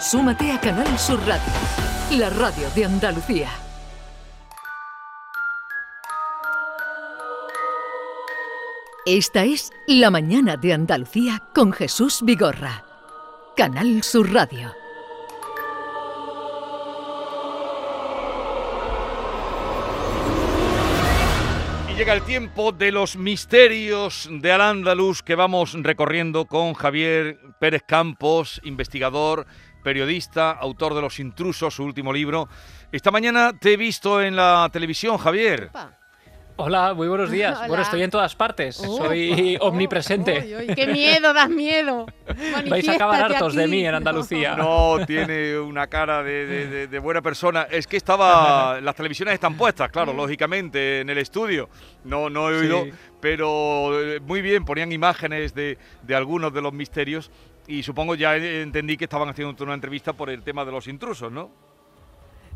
Súmate 0.00 0.50
a 0.50 0.60
Canal 0.60 0.98
Sur 0.98 1.20
Radio, 1.24 1.52
la 2.18 2.28
radio 2.28 2.68
de 2.74 2.84
Andalucía. 2.84 3.48
Esta 9.06 9.44
es 9.44 9.70
La 9.86 10.10
mañana 10.10 10.56
de 10.56 10.72
Andalucía 10.72 11.42
con 11.54 11.72
Jesús 11.72 12.22
Vigorra. 12.22 12.84
Canal 13.56 14.02
Sur 14.02 14.32
Radio. 14.32 14.74
Y 21.88 21.94
llega 21.94 22.14
el 22.14 22.22
tiempo 22.22 22.72
de 22.72 22.90
los 22.90 23.16
misterios 23.16 24.28
de 24.28 24.50
Al-Ándalus 24.50 25.22
que 25.22 25.36
vamos 25.36 25.74
recorriendo 25.74 26.46
con 26.46 26.74
Javier 26.74 27.38
Pérez 27.60 27.84
Campos, 27.86 28.60
investigador, 28.64 29.46
periodista, 29.84 30.50
autor 30.50 30.94
de 30.94 31.02
Los 31.02 31.20
Intrusos, 31.20 31.74
su 31.74 31.84
último 31.84 32.12
libro. 32.12 32.48
Esta 32.90 33.12
mañana 33.12 33.52
te 33.56 33.74
he 33.74 33.76
visto 33.76 34.20
en 34.20 34.34
la 34.34 34.68
televisión, 34.72 35.16
Javier. 35.18 35.70
Hola, 36.56 36.94
muy 36.94 37.08
buenos 37.08 37.30
días. 37.32 37.58
Bueno, 37.68 37.82
estoy 37.82 38.02
en 38.04 38.10
todas 38.10 38.34
partes. 38.36 38.78
Oh, 38.86 38.96
Soy 38.98 39.56
oh, 39.60 39.68
omnipresente. 39.68 40.54
oh, 40.70 40.74
¡Qué 40.74 40.86
miedo, 40.86 41.32
das 41.34 41.50
miedo! 41.50 42.06
Vais 42.70 42.88
a 42.88 42.92
acabar 42.92 43.22
hartos 43.24 43.54
de 43.56 43.66
mí 43.66 43.84
en 43.84 43.94
Andalucía. 43.94 44.54
No, 44.54 44.98
tiene 45.04 45.58
una 45.58 45.88
cara 45.88 46.22
de, 46.22 46.46
de- 46.46 46.66
de- 46.68 46.86
de 46.86 46.98
buena 47.00 47.20
persona. 47.22 47.62
Es 47.70 47.86
que 47.88 47.96
estaba. 47.96 48.80
Las 48.80 48.94
televisiones 48.94 49.34
están 49.34 49.56
puestas, 49.56 49.90
claro, 49.90 50.12
lógicamente, 50.12 51.00
en 51.00 51.10
el 51.10 51.18
estudio. 51.18 51.68
No, 52.04 52.30
no 52.30 52.48
he 52.50 52.58
oído, 52.60 52.84
Sí. 52.84 52.92
pero 53.20 54.00
eh, 54.00 54.20
muy 54.20 54.40
bien, 54.40 54.64
ponían 54.64 54.92
imágenes 54.92 55.54
de, 55.54 55.76
de 56.02 56.14
algunos 56.14 56.54
de 56.54 56.62
los 56.62 56.72
misterios. 56.72 57.32
Y 57.66 57.82
supongo 57.82 58.14
ya 58.14 58.36
entendí 58.36 58.96
que 58.96 59.04
estaban 59.04 59.28
haciendo 59.28 59.64
una 59.64 59.74
entrevista 59.74 60.12
por 60.12 60.30
el 60.30 60.42
tema 60.42 60.64
de 60.64 60.72
los 60.72 60.86
intrusos, 60.86 61.32
¿no? 61.32 61.50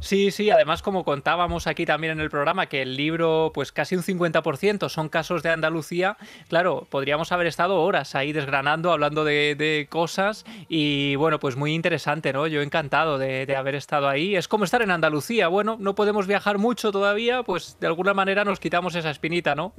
Sí, 0.00 0.30
sí, 0.30 0.48
además 0.48 0.80
como 0.80 1.02
contábamos 1.02 1.66
aquí 1.66 1.84
también 1.84 2.12
en 2.12 2.20
el 2.20 2.30
programa 2.30 2.66
que 2.66 2.83
el 2.83 2.96
libro, 2.96 3.50
pues 3.52 3.72
casi 3.72 3.96
un 3.96 4.02
50% 4.02 4.88
son 4.88 5.08
casos 5.08 5.42
de 5.42 5.50
Andalucía, 5.50 6.16
claro, 6.48 6.86
podríamos 6.88 7.33
haber 7.33 7.48
estado 7.48 7.80
horas 7.80 8.14
ahí 8.14 8.33
desgranando, 8.33 8.92
hablando 8.92 9.24
de, 9.24 9.56
de 9.56 9.88
cosas 9.91 10.44
y 10.68 11.16
bueno, 11.16 11.40
pues 11.40 11.56
muy 11.56 11.74
interesante, 11.74 12.33
¿no? 12.33 12.46
Yo 12.46 12.62
encantado 12.62 13.18
de, 13.18 13.44
de 13.44 13.56
haber 13.56 13.74
estado 13.74 14.08
ahí. 14.08 14.36
Es 14.36 14.46
como 14.46 14.64
estar 14.64 14.83
en 14.83 14.92
Andalucía, 14.92 15.48
bueno, 15.48 15.77
no 15.80 15.96
podemos 15.96 16.28
viajar 16.28 16.58
mucho 16.58 16.92
todavía, 16.92 17.42
pues 17.42 17.77
de 17.80 17.88
alguna 17.88 18.14
manera 18.14 18.44
nos 18.44 18.61
quitamos 18.61 18.94
esa 18.94 19.11
espinita, 19.11 19.56
¿no? 19.56 19.74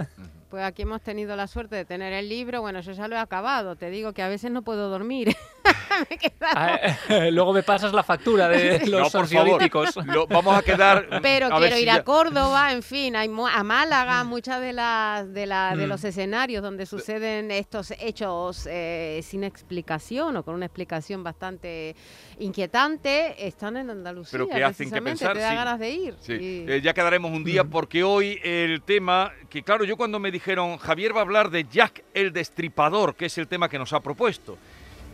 Pues 0.49 0.63
aquí 0.63 0.81
hemos 0.81 1.01
tenido 1.01 1.35
la 1.35 1.45
suerte 1.45 1.75
de 1.75 1.85
tener 1.85 2.11
el 2.11 2.27
libro. 2.27 2.61
Bueno, 2.61 2.79
eso 2.79 2.91
ya 2.91 3.07
lo 3.07 3.15
he 3.15 3.19
acabado. 3.19 3.75
Te 3.75 3.91
digo 3.91 4.13
que 4.13 4.23
a 4.23 4.27
veces 4.27 4.51
no 4.51 4.63
puedo 4.63 4.89
dormir. 4.89 5.35
Me 6.09 6.17
Ah, 6.41 6.79
Luego 7.31 7.53
me 7.53 7.63
pasas 7.63 7.93
la 7.93 8.03
factura 8.03 8.47
de 8.47 8.79
No, 8.89 8.99
los 8.99 9.11
por 9.11 9.27
favor. 9.27 9.47
ansiolíticos. 9.47 9.95
Lo- 10.07 10.25
vamos 10.27 10.57
a 10.57 10.61
quedar. 10.61 11.19
Pero 11.21 11.47
a 11.47 11.59
ver 11.59 11.69
quiero 11.69 11.75
si 11.75 11.81
ir 11.81 11.85
ya- 11.87 11.95
a 11.95 12.03
Córdoba, 12.03 12.71
en 12.71 12.81
fin, 12.83 13.15
hay 13.15 13.29
a 13.29 13.63
Málaga, 13.63 14.23
muchas 14.23 14.61
de 14.61 14.73
las 14.73 15.31
de, 15.33 15.45
la- 15.45 15.75
de 15.75 15.85
Mm. 15.85 15.89
los 15.89 16.03
escenarios 16.03 16.63
donde 16.63 16.85
suceden 16.85 17.51
estos 17.51 17.91
hechos 17.99 18.67
eh, 18.69 19.19
sin 19.23 19.43
explicación 19.43 20.37
o 20.37 20.43
con 20.43 20.55
una 20.55 20.65
explicación 20.65 21.23
bastante 21.23 21.95
inquietante 22.39 23.47
están 23.47 23.77
en 23.77 23.89
Andalucía. 23.89 24.31
Pero 24.31 24.47
que 24.47 24.63
hacen 24.63 24.89
que 24.91 25.01
pensar, 25.01 25.33
Te 25.33 25.39
da 25.39 25.49
sí. 25.51 25.55
ganas 25.55 25.79
de 25.79 25.89
ir. 25.89 26.15
Sí, 26.21 26.33
Y- 26.33 26.65
eh, 26.71 26.81
ya 26.81 26.93
quedaremos 26.93 27.31
un 27.31 27.43
día 27.43 27.63
Mm. 27.63 27.69
porque 27.69 28.03
hoy 28.03 28.39
el 28.43 28.81
tema, 28.81 29.31
que 29.49 29.63
claro, 29.63 29.83
yo 29.83 29.97
cuando 29.97 30.19
me 30.19 30.31
dijeron, 30.31 30.77
Javier 30.77 31.13
va 31.15 31.19
a 31.19 31.23
hablar 31.23 31.49
de 31.51 31.65
Jack 31.69 32.03
el 32.13 32.31
Destripador, 32.33 33.15
que 33.15 33.25
es 33.27 33.37
el 33.37 33.47
tema 33.47 33.69
que 33.69 33.77
nos 33.77 33.93
ha 33.93 33.99
propuesto. 33.99 34.57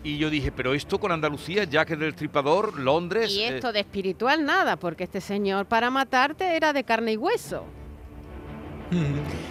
Y 0.06 0.20
yo 0.20 0.30
dije, 0.30 0.52
pero 0.52 0.76
esto 0.76 1.00
con 1.00 1.12
Andalucía, 1.12 1.64
Jack 1.64 1.90
el 1.90 2.00
Destripador, 2.02 2.80
Londres... 2.80 3.32
Y 3.32 3.42
eh, 3.42 3.56
esto 3.56 3.74
de 3.74 3.80
espiritual 3.80 4.46
nada, 4.46 4.76
porque 4.76 5.06
este 5.06 5.20
señor 5.20 5.66
para 5.66 5.90
matarte 5.90 6.56
era 6.56 6.74
de 6.74 6.84
carne 6.84 7.14
y 7.14 7.18
hueso. 7.18 7.66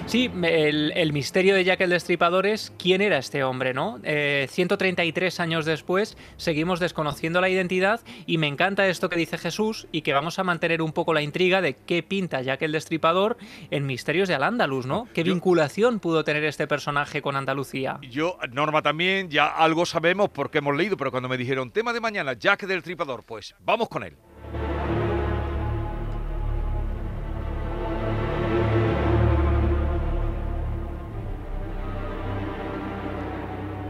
Sí, 0.06 0.30
el, 0.44 0.92
el 0.94 1.12
misterio 1.12 1.54
de 1.54 1.64
Jack 1.64 1.80
el 1.80 1.90
Destripador 1.90 2.46
es 2.46 2.72
quién 2.78 3.00
era 3.00 3.18
este 3.18 3.42
hombre, 3.42 3.74
¿no? 3.74 3.98
Eh, 4.04 4.46
133 4.50 5.40
años 5.40 5.64
después 5.64 6.16
seguimos 6.36 6.78
desconociendo 6.80 7.40
la 7.40 7.48
identidad 7.48 8.00
y 8.26 8.38
me 8.38 8.46
encanta 8.46 8.86
esto 8.86 9.08
que 9.08 9.16
dice 9.16 9.38
Jesús 9.38 9.88
y 9.92 10.02
que 10.02 10.12
vamos 10.12 10.38
a 10.38 10.44
mantener 10.44 10.82
un 10.82 10.92
poco 10.92 11.14
la 11.14 11.22
intriga 11.22 11.60
de 11.60 11.74
qué 11.74 12.02
pinta 12.02 12.42
Jack 12.42 12.62
el 12.62 12.72
Destripador 12.72 13.36
en 13.70 13.86
Misterios 13.86 14.28
de 14.28 14.34
Al-Ándalus, 14.34 14.86
¿no? 14.86 15.08
¿Qué 15.12 15.24
Yo- 15.24 15.32
vinculación 15.34 16.00
pudo 16.00 16.22
tener 16.24 16.44
este 16.44 16.66
personaje 16.66 17.20
con 17.22 17.34
Andalucía? 17.36 17.98
Yo, 18.10 18.38
Norma 18.52 18.82
también, 18.82 19.30
ya 19.30 19.46
algo 19.48 19.84
sabemos 19.86 20.28
porque 20.30 20.58
hemos 20.58 20.76
leído, 20.76 20.96
pero 20.96 21.10
cuando 21.10 21.28
me 21.28 21.36
dijeron, 21.36 21.70
tema 21.70 21.92
de 21.92 22.00
mañana, 22.00 22.34
Jack 22.34 22.60
del 22.66 22.78
Destripador, 22.78 23.24
pues 23.24 23.54
vamos 23.60 23.88
con 23.88 24.04
él. 24.04 24.16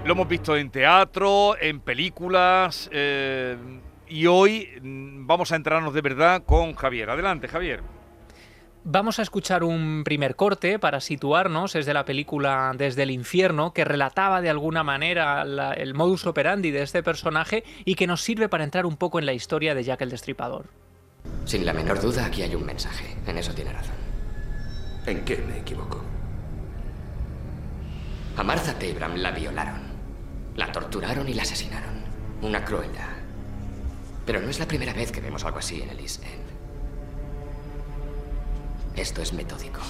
Lo 0.05 0.13
hemos 0.13 0.29
visto 0.29 0.57
en 0.57 0.71
teatro, 0.71 1.57
en 1.59 1.81
películas, 1.81 2.91
eh, 2.93 3.57
y 4.07 4.27
hoy 4.27 4.69
mm, 4.83 5.27
vamos 5.27 5.51
a 5.53 5.57
entrarnos 5.57 5.95
de 5.95 6.03
verdad 6.03 6.43
con 6.45 6.75
Javier. 6.75 7.09
Adelante, 7.09 7.49
Javier. 7.49 7.81
Vamos 8.87 9.19
a 9.19 9.23
escuchar 9.23 9.65
un 9.65 10.03
primer 10.05 10.37
corte 10.37 10.79
para 10.79 11.01
situarnos, 11.01 11.75
es 11.75 11.87
de 11.87 11.95
la 11.95 12.05
película 12.05 12.73
Desde 12.77 13.05
el 13.05 13.11
infierno, 13.11 13.73
que 13.73 13.83
relataba 13.83 14.43
de 14.43 14.51
alguna 14.51 14.83
manera 14.83 15.43
la- 15.47 15.73
el 15.73 15.95
modus 15.95 16.27
operandi 16.27 16.71
de 16.71 16.83
este 16.83 17.03
personaje 17.03 17.65
y 17.87 17.95
que 17.95 18.07
nos 18.07 18.21
sirve 18.21 18.51
para 18.51 18.63
entrar 18.65 18.85
un 18.85 18.99
poco 18.99 19.19
en 19.19 19.25
la 19.25 19.33
historia 19.33 19.75
de 19.75 19.85
Jack 19.85 20.03
el 20.03 20.11
Destripador. 20.11 20.67
Sin 21.47 21.65
la 21.65 21.73
menor 21.73 21.99
duda, 22.03 22.27
aquí 22.27 22.43
hay 22.43 22.55
un 22.55 22.67
mensaje. 22.67 23.17
En 23.27 23.39
eso 23.39 23.55
tiene 23.55 23.73
razón. 23.73 23.95
¿En 25.07 25.25
qué 25.25 25.39
me 25.39 25.61
equivoco? 25.61 26.05
A 28.37 28.43
Martha 28.43 28.75
Tabram 28.79 29.15
la 29.17 29.31
violaron. 29.31 29.84
La 30.57 30.71
torturaron 30.71 31.29
y 31.29 31.35
la 31.35 31.43
asesinaron. 31.43 32.05
Una 32.43 32.65
crueldad. 32.65 33.09
Pero 34.27 34.41
no 34.41 34.49
es 34.49 34.59
la 34.59 34.67
primera 34.67 34.93
vez 34.93 35.11
que 35.11 35.21
vemos 35.21 35.45
algo 35.45 35.59
así 35.59 35.83
en 35.83 35.91
el 35.91 35.99
East 36.01 36.23
End. 36.23 36.45
Esto 38.97 39.23
es 39.23 39.33
metódico. 39.33 39.81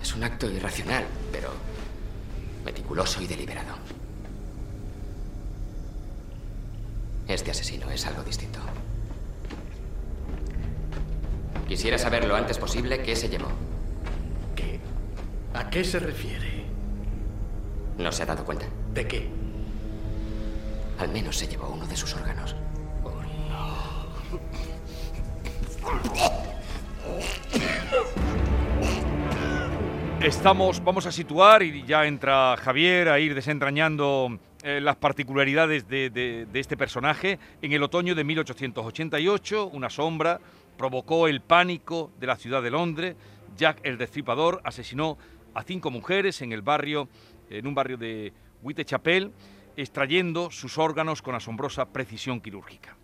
Es 0.00 0.14
un 0.14 0.22
acto 0.22 0.48
irracional, 0.50 1.04
pero 1.32 1.50
meticuloso 2.64 3.20
y 3.20 3.26
deliberado. 3.26 3.74
Este 7.26 7.50
asesino 7.50 7.90
es 7.90 8.06
algo 8.06 8.22
distinto. 8.22 8.60
Quisiera 11.66 11.98
saber 11.98 12.26
lo 12.26 12.36
antes 12.36 12.58
posible 12.58 13.02
qué 13.02 13.16
se 13.16 13.28
llevó. 13.28 13.48
¿Qué? 14.54 14.78
¿A 15.54 15.70
qué 15.70 15.82
se 15.82 15.98
refiere? 15.98 16.66
¿No 17.98 18.12
se 18.12 18.22
ha 18.22 18.26
dado 18.26 18.44
cuenta? 18.44 18.66
¿De 18.94 19.06
qué? 19.06 19.28
Al 20.98 21.08
menos 21.10 21.36
se 21.36 21.46
llevó 21.48 21.68
uno 21.68 21.86
de 21.86 21.96
sus 21.96 22.14
órganos. 22.14 22.54
Estamos, 30.20 30.82
vamos 30.82 31.04
a 31.06 31.12
situar 31.12 31.62
y 31.62 31.84
ya 31.84 32.06
entra 32.06 32.56
Javier 32.56 33.08
a 33.10 33.20
ir 33.20 33.34
desentrañando 33.34 34.38
eh, 34.62 34.80
las 34.80 34.96
particularidades 34.96 35.86
de, 35.86 36.08
de- 36.08 36.46
de 36.50 36.60
este 36.60 36.76
personaje. 36.78 37.38
En 37.60 37.72
el 37.72 37.82
otoño 37.82 38.14
de 38.14 38.24
1888, 38.24 39.66
una 39.66 39.90
sombra 39.90 40.40
provocó 40.78 41.28
el 41.28 41.42
pánico 41.42 42.10
de 42.18 42.26
la 42.26 42.36
ciudad 42.36 42.62
de 42.62 42.70
Londres. 42.70 43.16
Jack 43.58 43.80
el 43.82 43.98
Destripador 43.98 44.62
asesinó 44.64 45.18
a 45.52 45.62
cinco 45.62 45.90
mujeres 45.90 46.40
en 46.40 46.52
el 46.52 46.62
barrio, 46.62 47.08
en 47.50 47.66
un 47.66 47.74
barrio 47.74 47.98
de 47.98 48.32
Whitechapel, 48.64 49.32
extrayendo 49.76 50.50
sus 50.50 50.78
órganos 50.78 51.22
con 51.22 51.34
asombrosa 51.34 51.86
precisión 51.92 52.40
quirúrgica. 52.40 52.96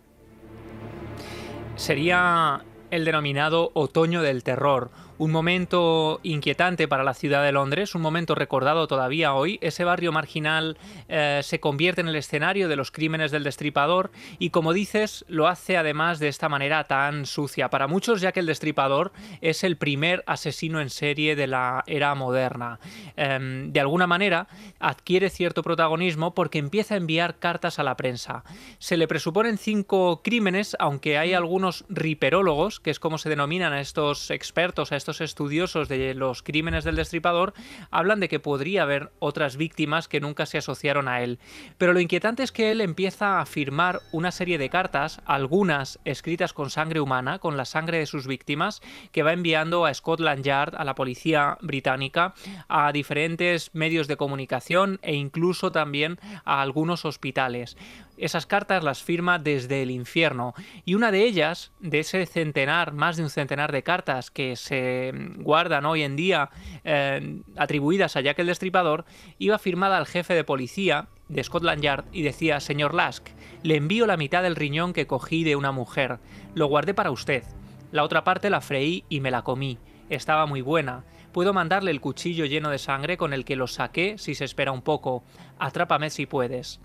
Sería 1.75 2.65
el 2.89 3.05
denominado 3.05 3.71
Otoño 3.73 4.21
del 4.21 4.43
Terror, 4.43 4.91
un 5.21 5.29
momento 5.29 6.19
inquietante 6.23 6.87
para 6.87 7.03
la 7.03 7.13
ciudad 7.13 7.43
de 7.43 7.51
Londres, 7.51 7.93
un 7.93 8.01
momento 8.01 8.33
recordado 8.33 8.87
todavía 8.87 9.35
hoy. 9.35 9.59
Ese 9.61 9.83
barrio 9.83 10.11
marginal 10.11 10.79
eh, 11.09 11.41
se 11.43 11.59
convierte 11.59 12.01
en 12.01 12.07
el 12.07 12.15
escenario 12.15 12.67
de 12.67 12.75
los 12.75 12.89
crímenes 12.89 13.29
del 13.29 13.43
destripador 13.43 14.09
y 14.39 14.49
como 14.49 14.73
dices, 14.73 15.23
lo 15.27 15.47
hace 15.47 15.77
además 15.77 16.17
de 16.17 16.27
esta 16.27 16.49
manera 16.49 16.85
tan 16.85 17.27
sucia. 17.27 17.69
Para 17.69 17.85
muchos, 17.85 18.19
ya 18.19 18.31
que 18.31 18.39
el 18.39 18.47
destripador 18.47 19.11
es 19.41 19.63
el 19.63 19.77
primer 19.77 20.23
asesino 20.25 20.81
en 20.81 20.89
serie 20.89 21.35
de 21.35 21.45
la 21.45 21.83
era 21.85 22.15
moderna. 22.15 22.79
Em, 23.15 23.71
de 23.71 23.79
alguna 23.79 24.07
manera, 24.07 24.47
adquiere 24.79 25.29
cierto 25.29 25.61
protagonismo 25.61 26.33
porque 26.33 26.57
empieza 26.57 26.95
a 26.95 26.97
enviar 26.97 27.37
cartas 27.37 27.77
a 27.77 27.83
la 27.83 27.95
prensa. 27.95 28.43
Se 28.79 28.97
le 28.97 29.07
presuponen 29.07 29.59
cinco 29.59 30.23
crímenes, 30.23 30.75
aunque 30.79 31.19
hay 31.19 31.35
algunos 31.35 31.85
riperólogos, 31.89 32.79
que 32.79 32.89
es 32.89 32.99
como 32.99 33.19
se 33.19 33.29
denominan 33.29 33.71
a 33.71 33.81
estos 33.81 34.31
expertos, 34.31 34.91
a 34.91 34.95
estos 34.95 35.10
estudiosos 35.19 35.89
de 35.89 36.13
los 36.13 36.43
crímenes 36.43 36.85
del 36.85 36.95
destripador 36.95 37.53
hablan 37.89 38.21
de 38.21 38.29
que 38.29 38.39
podría 38.39 38.83
haber 38.83 39.11
otras 39.19 39.57
víctimas 39.57 40.07
que 40.07 40.21
nunca 40.21 40.45
se 40.45 40.59
asociaron 40.59 41.07
a 41.07 41.21
él. 41.21 41.39
Pero 41.77 41.91
lo 41.91 41.99
inquietante 41.99 42.43
es 42.43 42.51
que 42.51 42.71
él 42.71 42.79
empieza 42.79 43.41
a 43.41 43.45
firmar 43.45 43.99
una 44.11 44.31
serie 44.31 44.57
de 44.57 44.69
cartas, 44.69 45.19
algunas 45.25 45.99
escritas 46.05 46.53
con 46.53 46.69
sangre 46.69 47.01
humana, 47.01 47.39
con 47.39 47.57
la 47.57 47.65
sangre 47.65 47.97
de 47.97 48.05
sus 48.05 48.27
víctimas, 48.27 48.81
que 49.11 49.23
va 49.23 49.33
enviando 49.33 49.85
a 49.85 49.93
Scotland 49.93 50.43
Yard, 50.43 50.75
a 50.75 50.85
la 50.85 50.95
policía 50.95 51.57
británica, 51.61 52.33
a 52.69 52.91
diferentes 52.91 53.71
medios 53.73 54.07
de 54.07 54.17
comunicación 54.17 54.99
e 55.01 55.15
incluso 55.15 55.71
también 55.71 56.19
a 56.45 56.61
algunos 56.61 57.05
hospitales. 57.05 57.75
Esas 58.21 58.45
cartas 58.45 58.83
las 58.83 59.01
firma 59.01 59.39
desde 59.39 59.81
el 59.81 59.89
infierno 59.89 60.53
y 60.85 60.93
una 60.93 61.11
de 61.11 61.23
ellas, 61.23 61.71
de 61.79 62.01
ese 62.01 62.27
centenar, 62.27 62.93
más 62.93 63.17
de 63.17 63.23
un 63.23 63.31
centenar 63.31 63.71
de 63.71 63.81
cartas 63.81 64.29
que 64.29 64.55
se 64.55 65.11
guardan 65.37 65.87
hoy 65.87 66.03
en 66.03 66.15
día 66.15 66.51
eh, 66.83 67.41
atribuidas 67.57 68.15
a 68.15 68.21
Jack 68.21 68.37
el 68.37 68.45
Destripador, 68.45 69.05
iba 69.39 69.57
firmada 69.57 69.97
al 69.97 70.05
jefe 70.05 70.35
de 70.35 70.43
policía 70.43 71.07
de 71.29 71.43
Scotland 71.43 71.81
Yard 71.81 72.05
y 72.11 72.21
decía, 72.21 72.59
señor 72.59 72.93
Lask, 72.93 73.27
le 73.63 73.77
envío 73.77 74.05
la 74.05 74.17
mitad 74.17 74.43
del 74.43 74.55
riñón 74.55 74.93
que 74.93 75.07
cogí 75.07 75.43
de 75.43 75.55
una 75.55 75.71
mujer, 75.71 76.19
lo 76.53 76.67
guardé 76.67 76.93
para 76.93 77.09
usted. 77.09 77.43
La 77.91 78.03
otra 78.03 78.23
parte 78.23 78.51
la 78.51 78.61
freí 78.61 79.03
y 79.09 79.19
me 79.19 79.31
la 79.31 79.41
comí. 79.41 79.79
Estaba 80.09 80.45
muy 80.45 80.61
buena. 80.61 81.05
Puedo 81.31 81.53
mandarle 81.53 81.89
el 81.89 82.01
cuchillo 82.01 82.45
lleno 82.45 82.69
de 82.69 82.77
sangre 82.77 83.17
con 83.17 83.33
el 83.33 83.45
que 83.45 83.55
lo 83.55 83.65
saqué 83.65 84.19
si 84.19 84.35
se 84.35 84.45
espera 84.45 84.71
un 84.71 84.83
poco. 84.83 85.23
Atrápame 85.57 86.11
si 86.11 86.27
puedes. 86.27 86.79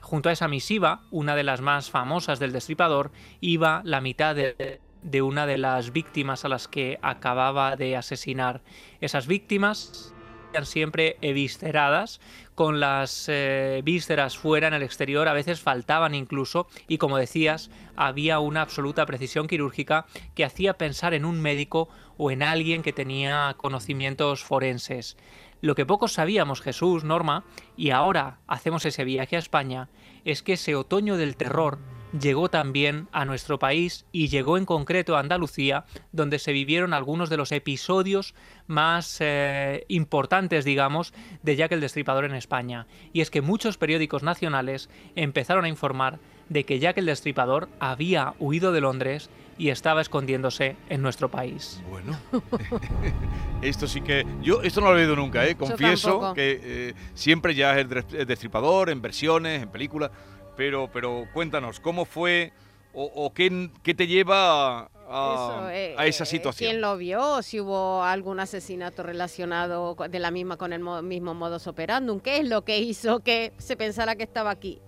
Junto 0.00 0.28
a 0.28 0.32
esa 0.32 0.48
misiva, 0.48 1.02
una 1.10 1.36
de 1.36 1.44
las 1.44 1.60
más 1.60 1.90
famosas 1.90 2.38
del 2.38 2.52
destripador, 2.52 3.12
iba 3.40 3.82
la 3.84 4.00
mitad 4.00 4.34
de, 4.34 5.22
una 5.22 5.46
de 5.46 5.58
las 5.58 5.92
víctimas 5.92 6.44
a 6.44 6.48
las 6.48 6.68
que 6.68 6.98
acababa 7.02 7.76
de 7.76 7.96
asesinar. 7.96 8.62
Esas 9.00 9.26
víctimas 9.26 10.14
eran 10.52 10.66
siempre 10.66 11.16
evisceradas, 11.20 12.20
con 12.54 12.80
las 12.80 13.26
eh, 13.28 13.80
vísceras 13.84 14.36
fuera 14.36 14.68
en 14.68 14.74
el 14.74 14.82
exterior, 14.82 15.28
a 15.28 15.32
veces 15.32 15.60
faltaban 15.60 16.14
incluso, 16.14 16.66
y 16.88 16.98
como 16.98 17.16
decías, 17.16 17.70
había 17.96 18.38
una 18.40 18.62
absoluta 18.62 19.06
precisión 19.06 19.46
quirúrgica 19.46 20.06
que 20.34 20.44
hacía 20.44 20.76
pensar 20.76 21.14
en 21.14 21.24
un 21.24 21.40
médico 21.40 21.88
o 22.18 22.30
en 22.30 22.42
alguien 22.42 22.82
que 22.82 22.92
tenía 22.92 23.54
conocimientos 23.56 24.42
forenses. 24.42 25.16
Lo 25.60 25.74
que 25.74 25.86
pocos 25.86 26.12
sabíamos 26.12 26.60
Jesús, 26.60 27.04
Norma, 27.04 27.44
y 27.76 27.90
ahora 27.90 28.38
hacemos 28.46 28.84
ese 28.86 29.04
viaje 29.04 29.36
a 29.36 29.40
España, 29.40 29.88
es 30.24 30.42
que 30.42 30.54
ese 30.54 30.74
otoño 30.74 31.16
del 31.16 31.36
terror 31.36 31.78
llegó 32.18 32.48
también 32.48 33.08
a 33.12 33.24
nuestro 33.24 33.58
país 33.58 34.04
y 34.12 34.28
llegó 34.28 34.56
en 34.58 34.64
concreto 34.64 35.16
a 35.16 35.20
Andalucía, 35.20 35.84
donde 36.12 36.38
se 36.38 36.52
vivieron 36.52 36.92
algunos 36.92 37.30
de 37.30 37.36
los 37.36 37.52
episodios 37.52 38.34
más 38.66 39.18
eh, 39.20 39.84
importantes, 39.88 40.64
digamos, 40.64 41.12
de 41.42 41.56
Jack 41.56 41.72
el 41.72 41.80
Destripador 41.80 42.24
en 42.24 42.34
España. 42.34 42.86
Y 43.12 43.20
es 43.20 43.30
que 43.30 43.42
muchos 43.42 43.78
periódicos 43.78 44.22
nacionales 44.22 44.88
empezaron 45.14 45.64
a 45.64 45.68
informar 45.68 46.18
de 46.48 46.64
que 46.64 46.80
Jack 46.80 46.98
el 46.98 47.06
Destripador 47.06 47.68
había 47.78 48.34
huido 48.38 48.72
de 48.72 48.80
Londres 48.80 49.30
y 49.60 49.68
estaba 49.68 50.00
escondiéndose 50.00 50.76
en 50.88 51.02
nuestro 51.02 51.30
país. 51.30 51.82
Bueno, 51.90 52.18
esto 53.62 53.86
sí 53.86 54.00
que... 54.00 54.24
Yo 54.40 54.62
esto 54.62 54.80
no 54.80 54.90
lo 54.90 54.98
he 54.98 55.02
oído 55.02 55.16
nunca, 55.16 55.46
¿eh? 55.46 55.54
confieso 55.54 56.32
que 56.32 56.60
eh, 56.62 56.94
siempre 57.12 57.54
ya 57.54 57.78
es 57.78 57.86
el 58.14 58.26
destripador 58.26 58.88
en 58.88 59.02
versiones, 59.02 59.62
en 59.62 59.68
películas, 59.68 60.12
pero, 60.56 60.88
pero 60.90 61.26
cuéntanos, 61.34 61.78
¿cómo 61.78 62.06
fue 62.06 62.54
o, 62.94 63.34
qué, 63.34 63.70
te 63.94 64.06
lleva 64.06 64.90
a, 65.10 65.68
eh, 65.72 65.94
esa 66.06 66.24
situación? 66.24 66.70
¿Quién 66.70 66.80
lo 66.80 66.96
vio? 66.96 67.42
Si 67.42 67.60
hubo 67.60 68.02
algún 68.02 68.40
asesinato 68.40 69.02
relacionado 69.02 69.94
de 69.94 70.18
la 70.20 70.30
misma 70.30 70.56
con 70.56 70.72
el 70.72 70.82
mismo 71.02 71.34
modus 71.34 71.66
operandum, 71.66 72.18
¿qué 72.18 72.38
es 72.38 72.48
lo 72.48 72.64
que 72.64 72.78
hizo 72.78 73.20
que 73.20 73.52
se 73.58 73.76
pensara 73.76 74.16
que 74.16 74.22
estaba 74.22 74.50
aquí? 74.50 74.80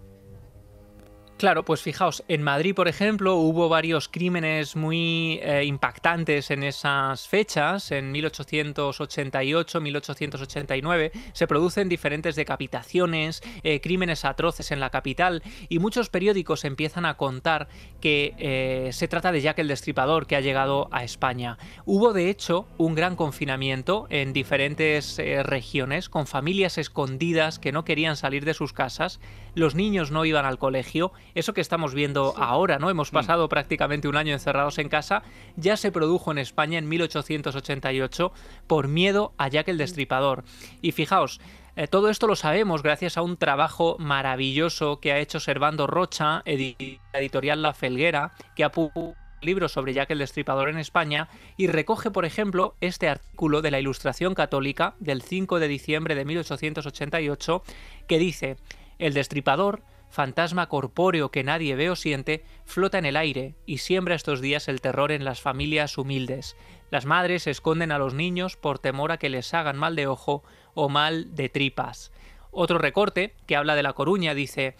Claro, 1.42 1.64
pues 1.64 1.82
fijaos, 1.82 2.22
en 2.28 2.40
Madrid, 2.40 2.72
por 2.72 2.86
ejemplo, 2.86 3.34
hubo 3.34 3.68
varios 3.68 4.08
crímenes 4.08 4.76
muy 4.76 5.40
eh, 5.42 5.64
impactantes 5.64 6.52
en 6.52 6.62
esas 6.62 7.26
fechas, 7.26 7.90
en 7.90 8.12
1888, 8.12 9.80
1889, 9.80 11.10
se 11.32 11.46
producen 11.48 11.88
diferentes 11.88 12.36
decapitaciones, 12.36 13.42
eh, 13.64 13.80
crímenes 13.80 14.24
atroces 14.24 14.70
en 14.70 14.78
la 14.78 14.90
capital 14.90 15.42
y 15.68 15.80
muchos 15.80 16.10
periódicos 16.10 16.64
empiezan 16.64 17.06
a 17.06 17.16
contar 17.16 17.66
que 18.00 18.36
eh, 18.38 18.90
se 18.92 19.08
trata 19.08 19.32
de 19.32 19.40
Jack 19.40 19.58
el 19.58 19.66
Destripador 19.66 20.28
que 20.28 20.36
ha 20.36 20.40
llegado 20.40 20.86
a 20.92 21.02
España. 21.02 21.58
Hubo 21.84 22.12
de 22.12 22.30
hecho 22.30 22.68
un 22.78 22.94
gran 22.94 23.16
confinamiento 23.16 24.06
en 24.10 24.32
diferentes 24.32 25.16
regiones 25.42 26.08
con 26.08 26.28
familias 26.28 26.78
escondidas 26.78 27.58
que 27.58 27.72
no 27.72 27.84
querían 27.84 28.16
salir 28.16 28.44
de 28.44 28.54
sus 28.54 28.72
casas, 28.72 29.18
los 29.54 29.74
niños 29.74 30.10
no 30.10 30.24
iban 30.24 30.44
al 30.44 30.58
colegio 30.58 31.12
eso 31.34 31.54
que 31.54 31.60
estamos 31.60 31.94
viendo 31.94 32.34
ahora, 32.36 32.78
¿no? 32.78 32.90
Hemos 32.90 33.12
mm. 33.12 33.14
pasado 33.14 33.48
prácticamente 33.48 34.08
un 34.08 34.16
año 34.16 34.32
encerrados 34.32 34.78
en 34.78 34.88
casa, 34.88 35.22
ya 35.56 35.76
se 35.76 35.92
produjo 35.92 36.30
en 36.30 36.38
España 36.38 36.78
en 36.78 36.88
1888 36.88 38.32
por 38.66 38.88
miedo 38.88 39.34
a 39.38 39.48
Jack 39.48 39.68
el 39.68 39.78
Destripador. 39.78 40.44
Y 40.80 40.92
fijaos, 40.92 41.40
eh, 41.76 41.86
todo 41.86 42.10
esto 42.10 42.26
lo 42.26 42.36
sabemos 42.36 42.82
gracias 42.82 43.16
a 43.16 43.22
un 43.22 43.36
trabajo 43.36 43.96
maravilloso 43.98 45.00
que 45.00 45.12
ha 45.12 45.18
hecho 45.18 45.40
Servando 45.40 45.86
Rocha, 45.86 46.42
editorial 46.44 47.62
La 47.62 47.72
Felguera, 47.72 48.32
que 48.54 48.64
ha 48.64 48.72
publicado 48.72 49.14
libros 49.42 49.72
sobre 49.72 49.92
Jack 49.92 50.10
el 50.10 50.18
Destripador 50.18 50.68
en 50.68 50.78
España 50.78 51.28
y 51.56 51.66
recoge, 51.66 52.10
por 52.10 52.24
ejemplo, 52.24 52.76
este 52.80 53.08
artículo 53.08 53.60
de 53.62 53.70
la 53.70 53.80
Ilustración 53.80 54.34
Católica 54.34 54.94
del 55.00 55.22
5 55.22 55.58
de 55.58 55.68
diciembre 55.68 56.14
de 56.14 56.24
1888 56.24 57.62
que 58.06 58.18
dice, 58.18 58.56
el 59.02 59.14
destripador 59.14 59.82
fantasma 60.12 60.68
corpóreo 60.68 61.30
que 61.30 61.42
nadie 61.42 61.74
ve 61.74 61.88
o 61.88 61.96
siente, 61.96 62.44
flota 62.66 62.98
en 62.98 63.06
el 63.06 63.16
aire 63.16 63.54
y 63.64 63.78
siembra 63.78 64.14
estos 64.14 64.42
días 64.42 64.68
el 64.68 64.82
terror 64.82 65.10
en 65.10 65.24
las 65.24 65.40
familias 65.40 65.96
humildes. 65.96 66.54
Las 66.90 67.06
madres 67.06 67.46
esconden 67.46 67.90
a 67.92 67.98
los 67.98 68.12
niños 68.12 68.56
por 68.56 68.78
temor 68.78 69.10
a 69.10 69.16
que 69.16 69.30
les 69.30 69.54
hagan 69.54 69.78
mal 69.78 69.96
de 69.96 70.06
ojo 70.06 70.44
o 70.74 70.90
mal 70.90 71.34
de 71.34 71.48
tripas. 71.48 72.12
Otro 72.50 72.76
recorte, 72.76 73.34
que 73.46 73.56
habla 73.56 73.74
de 73.74 73.82
La 73.82 73.94
Coruña, 73.94 74.34
dice 74.34 74.76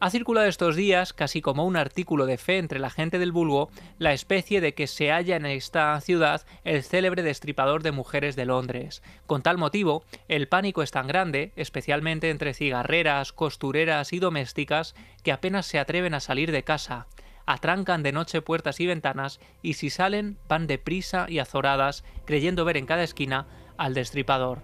ha 0.00 0.08
circulado 0.08 0.46
estos 0.46 0.76
días, 0.76 1.12
casi 1.12 1.42
como 1.42 1.66
un 1.66 1.76
artículo 1.76 2.24
de 2.24 2.38
fe 2.38 2.56
entre 2.56 2.78
la 2.78 2.88
gente 2.88 3.18
del 3.18 3.32
vulgo, 3.32 3.70
la 3.98 4.14
especie 4.14 4.62
de 4.62 4.72
que 4.72 4.86
se 4.86 5.10
halla 5.10 5.36
en 5.36 5.44
esta 5.44 6.00
ciudad 6.00 6.46
el 6.64 6.82
célebre 6.82 7.22
destripador 7.22 7.82
de 7.82 7.92
mujeres 7.92 8.34
de 8.34 8.46
Londres. 8.46 9.02
Con 9.26 9.42
tal 9.42 9.58
motivo, 9.58 10.02
el 10.28 10.48
pánico 10.48 10.82
es 10.82 10.90
tan 10.90 11.06
grande, 11.06 11.52
especialmente 11.54 12.30
entre 12.30 12.54
cigarreras, 12.54 13.32
costureras 13.34 14.14
y 14.14 14.18
domésticas, 14.18 14.94
que 15.22 15.32
apenas 15.32 15.66
se 15.66 15.78
atreven 15.78 16.14
a 16.14 16.20
salir 16.20 16.50
de 16.50 16.64
casa 16.64 17.06
atrancan 17.46 18.04
de 18.04 18.12
noche 18.12 18.42
puertas 18.42 18.78
y 18.78 18.86
ventanas 18.86 19.40
y 19.60 19.74
si 19.74 19.90
salen 19.90 20.38
van 20.48 20.68
deprisa 20.68 21.26
y 21.28 21.40
azoradas, 21.40 22.04
creyendo 22.24 22.64
ver 22.64 22.76
en 22.76 22.86
cada 22.86 23.02
esquina 23.02 23.48
al 23.76 23.92
destripador. 23.92 24.60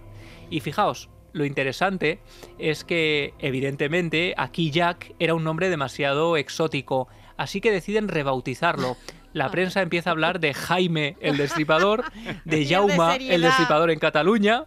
Y 0.49 0.61
fijaos, 0.61 1.09
lo 1.37 1.45
interesante 1.45 2.19
es 2.59 2.83
que, 2.83 3.33
evidentemente, 3.39 4.33
aquí 4.37 4.71
Jack 4.71 5.13
era 5.19 5.33
un 5.35 5.43
nombre 5.43 5.69
demasiado 5.69 6.35
exótico, 6.35 7.07
así 7.37 7.61
que 7.61 7.71
deciden 7.71 8.07
rebautizarlo. 8.07 8.97
La 9.33 9.45
ah. 9.45 9.51
prensa 9.51 9.81
empieza 9.81 10.09
a 10.09 10.11
hablar 10.11 10.39
de 10.39 10.53
Jaime 10.53 11.15
el 11.21 11.37
Destripador, 11.37 12.05
de 12.45 12.65
Jauma 12.65 13.15
el 13.15 13.41
Destripador 13.41 13.91
en 13.91 13.99
Cataluña. 13.99 14.65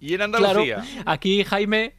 Y 0.00 0.14
en 0.14 0.22
Andalucía. 0.22 0.84
aquí 1.06 1.44
Jaime 1.44 1.94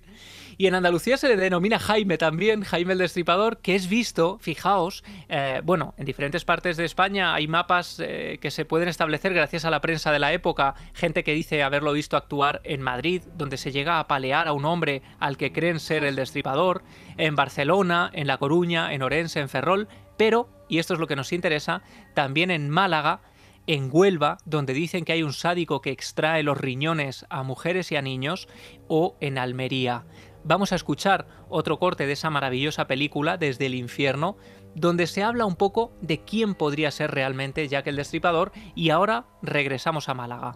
y 0.57 0.67
en 0.67 0.75
Andalucía 0.75 1.17
se 1.17 1.27
le 1.27 1.35
denomina 1.35 1.79
Jaime 1.79 2.17
también, 2.17 2.63
Jaime 2.63 2.93
el 2.93 2.99
Destripador, 2.99 3.57
que 3.57 3.75
es 3.75 3.89
visto, 3.89 4.37
fijaos, 4.39 5.03
eh, 5.27 5.61
bueno, 5.63 5.93
en 5.97 6.05
diferentes 6.05 6.45
partes 6.45 6.77
de 6.77 6.85
España 6.85 7.33
hay 7.33 7.47
mapas 7.47 7.99
eh, 7.99 8.37
que 8.41 8.51
se 8.51 8.65
pueden 8.65 8.87
establecer 8.87 9.33
gracias 9.33 9.65
a 9.65 9.69
la 9.69 9.81
prensa 9.81 10.11
de 10.11 10.19
la 10.19 10.33
época, 10.33 10.75
gente 10.93 11.23
que 11.23 11.33
dice 11.33 11.63
haberlo 11.63 11.91
visto 11.93 12.15
actuar 12.15 12.61
en 12.63 12.81
Madrid, 12.81 13.21
donde 13.35 13.57
se 13.57 13.71
llega 13.71 13.99
a 13.99 14.07
palear 14.07 14.47
a 14.47 14.53
un 14.53 14.65
hombre 14.65 15.01
al 15.19 15.37
que 15.37 15.51
creen 15.51 15.79
ser 15.79 16.03
el 16.03 16.15
Destripador, 16.15 16.83
en 17.17 17.35
Barcelona, 17.35 18.09
en 18.13 18.27
La 18.27 18.37
Coruña, 18.37 18.93
en 18.93 19.01
Orense, 19.01 19.39
en 19.39 19.49
Ferrol, 19.49 19.87
pero, 20.17 20.49
y 20.69 20.79
esto 20.79 20.93
es 20.93 20.99
lo 20.99 21.07
que 21.07 21.15
nos 21.15 21.33
interesa, 21.33 21.81
también 22.13 22.49
en 22.49 22.69
Málaga, 22.69 23.21
en 23.67 23.89
Huelva, 23.91 24.37
donde 24.45 24.73
dicen 24.73 25.05
que 25.05 25.13
hay 25.13 25.23
un 25.23 25.33
sádico 25.33 25.81
que 25.81 25.91
extrae 25.91 26.43
los 26.43 26.57
riñones 26.57 27.25
a 27.29 27.43
mujeres 27.43 27.91
y 27.91 27.95
a 27.95 28.01
niños, 28.01 28.47
o 28.87 29.17
en 29.19 29.37
Almería 29.37 30.05
vamos 30.45 30.71
a 30.71 30.75
escuchar 30.75 31.27
otro 31.49 31.77
corte 31.77 32.05
de 32.05 32.13
esa 32.13 32.29
maravillosa 32.29 32.87
película, 32.87 33.35
Desde 33.37 33.65
el 33.65 33.75
infierno, 33.75 34.37
donde 34.75 35.07
se 35.07 35.23
habla 35.23 35.45
un 35.45 35.55
poco 35.55 35.91
de 36.01 36.23
quién 36.23 36.55
podría 36.55 36.91
ser 36.91 37.11
realmente 37.11 37.67
Jack 37.67 37.87
el 37.87 37.97
Destripador 37.97 38.53
y 38.75 38.91
ahora 38.91 39.25
regresamos 39.41 40.07
a 40.07 40.13
Málaga. 40.13 40.55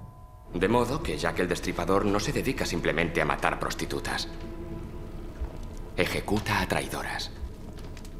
De 0.53 0.67
modo 0.67 1.03
que 1.03 1.17
Jack 1.17 1.39
el 1.39 1.49
Destripador 1.49 2.05
no 2.05 2.19
se 2.19 2.31
dedica 2.31 2.65
simplemente 2.65 3.21
a 3.21 3.25
matar 3.25 3.59
prostitutas. 3.59 4.29
Ejecuta 5.97 6.61
a 6.61 6.67
traidoras. 6.67 7.31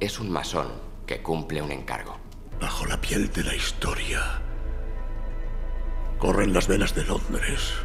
Es 0.01 0.19
un 0.19 0.29
masón 0.29 0.67
que 1.05 1.21
cumple 1.21 1.61
un 1.61 1.71
encargo. 1.71 2.17
Bajo 2.59 2.85
la 2.85 2.99
piel 2.99 3.31
de 3.31 3.43
la 3.45 3.55
historia 3.55 4.41
Corren 6.19 6.53
las 6.53 6.67
venas 6.67 6.93
de 6.95 7.05
Londres. 7.05 7.75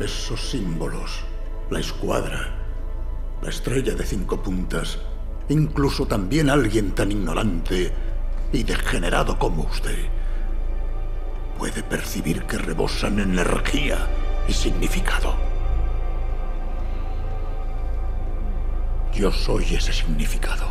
Esos 0.00 0.40
símbolos, 0.40 1.20
la 1.68 1.80
escuadra, 1.80 2.65
la 3.42 3.50
estrella 3.50 3.94
de 3.94 4.04
cinco 4.04 4.42
puntas, 4.42 4.98
incluso 5.48 6.06
también 6.06 6.50
alguien 6.50 6.92
tan 6.92 7.12
ignorante 7.12 7.92
y 8.52 8.62
degenerado 8.62 9.38
como 9.38 9.64
usted, 9.64 10.06
puede 11.58 11.82
percibir 11.82 12.44
que 12.44 12.58
rebosan 12.58 13.18
energía 13.18 13.98
y 14.48 14.52
significado. 14.52 15.34
Yo 19.12 19.32
soy 19.32 19.64
ese 19.74 19.92
significado. 19.92 20.66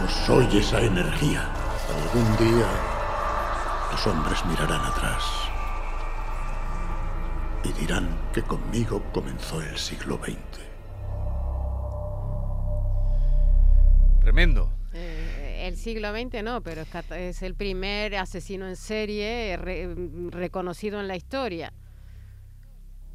Yo 0.00 0.08
soy 0.08 0.58
esa 0.58 0.80
energía. 0.80 1.50
Algún 1.90 2.36
día 2.36 2.66
los 3.90 4.06
hombres 4.06 4.44
mirarán 4.46 4.80
atrás 4.84 5.24
y 7.64 7.72
dirán 7.72 8.08
que 8.32 8.42
conmigo 8.42 9.02
comenzó 9.12 9.60
el 9.60 9.76
siglo 9.76 10.18
XX. 10.22 10.60
Tremendo. 14.20 14.70
Eh, 14.92 15.66
el 15.68 15.76
siglo 15.76 16.12
XX 16.12 16.42
no, 16.42 16.62
pero 16.62 16.82
es, 17.16 17.42
el 17.42 17.54
primer 17.54 18.16
asesino 18.16 18.68
en 18.68 18.76
serie 18.76 19.56
re- 19.56 19.88
reconocido 20.30 21.00
en 21.00 21.08
la 21.08 21.16
historia. 21.16 21.72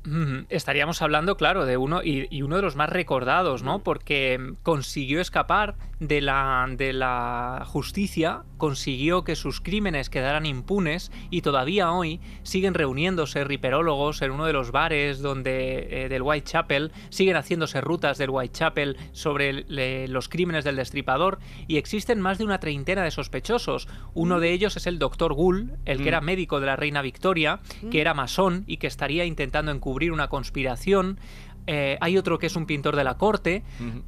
Mm, 0.06 0.46
Estaríamos 0.50 1.02
hablando, 1.02 1.36
claro, 1.38 1.66
de 1.66 1.78
uno 1.78 2.04
y, 2.04 2.28
y 2.30 2.42
uno 2.44 2.56
de 2.58 2.62
los 2.62 2.76
más 2.76 2.90
recordados, 2.90 3.64
¿no? 3.64 3.80
Porque 3.84 4.38
mm, 4.40 4.54
consiguió 4.64 5.20
escapar 5.20 5.76
de 6.00 6.22
la, 6.22 6.68
de 6.78 6.94
la 6.94 7.64
justicia, 7.66 8.44
consiguió 8.58 9.24
que 9.24 9.36
sus 9.36 9.62
crímenes 9.62 10.10
quedaran 10.10 10.46
impunes 10.46 11.12
y 11.30 11.42
todavía 11.42 11.92
hoy 11.92 12.20
siguen 12.44 12.74
reuniéndose 12.74 13.44
riperólogos 13.46 14.22
en 14.22 14.32
uno 14.32 14.46
de 14.46 14.54
los 14.54 14.72
bares 14.72 15.22
donde 15.22 16.04
eh, 16.06 16.10
del 16.10 16.22
Whitechapel, 16.22 16.92
siguen 17.10 17.38
haciéndose 17.38 17.80
rutas 17.82 18.18
del 18.18 18.30
Whitechapel 18.30 18.98
sobre 19.14 19.50
el- 19.50 19.66
le- 19.70 20.08
los 20.08 20.30
crímenes 20.30 20.64
del 20.66 20.76
destripador 20.76 21.40
y 21.68 21.78
existen 21.78 22.20
más 22.22 22.38
de 22.38 22.44
una 22.46 22.60
treintena 22.60 23.04
de 23.04 23.12
sospechosos. 23.12 23.88
Uno 24.14 24.40
de 24.40 24.52
ellos 24.52 24.76
es 24.78 24.86
el 24.88 25.00
doctor 25.00 25.34
Gould, 25.34 25.72
el 25.86 25.98
que 26.02 26.10
era 26.10 26.22
médico 26.22 26.60
de 26.60 26.66
la 26.68 26.76
reina 26.76 27.02
Victoria, 27.02 27.60
que 27.90 28.02
era 28.02 28.14
masón 28.14 28.64
y 28.68 28.78
que 28.78 28.88
estaría 28.88 29.26
intentando 29.26 29.72
encubrir 29.72 29.95
una 30.12 30.28
conspiración. 30.28 31.20
Eh, 31.68 31.98
hay 32.00 32.18
otro 32.18 32.38
que 32.38 32.46
es 32.46 32.56
un 32.56 32.66
pintor 32.66 32.96
de 32.96 33.04
la 33.04 33.18
corte. 33.18 33.64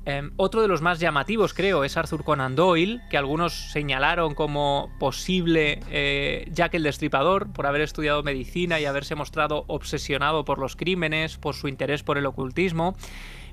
Eh, 0.06 0.30
otro 0.36 0.62
de 0.62 0.68
los 0.68 0.82
más 0.82 1.00
llamativos, 1.00 1.54
creo, 1.54 1.84
es 1.84 1.98
Arthur 1.98 2.24
Conan 2.24 2.56
Doyle, 2.56 3.02
que 3.10 3.18
algunos 3.18 3.72
señalaron 3.72 4.36
como 4.36 4.92
posible 5.00 5.80
eh, 5.90 6.48
Jack 6.52 6.76
el 6.76 6.84
Destripador 6.84 7.52
por 7.52 7.66
haber 7.66 7.82
estudiado 7.82 8.22
medicina 8.24 8.80
y 8.80 8.86
haberse 8.86 9.16
mostrado 9.16 9.66
obsesionado 9.68 10.46
por 10.46 10.60
los 10.60 10.76
crímenes, 10.76 11.38
por 11.38 11.56
su 11.56 11.68
interés 11.68 12.04
por 12.04 12.18
el 12.18 12.26
ocultismo. 12.26 12.96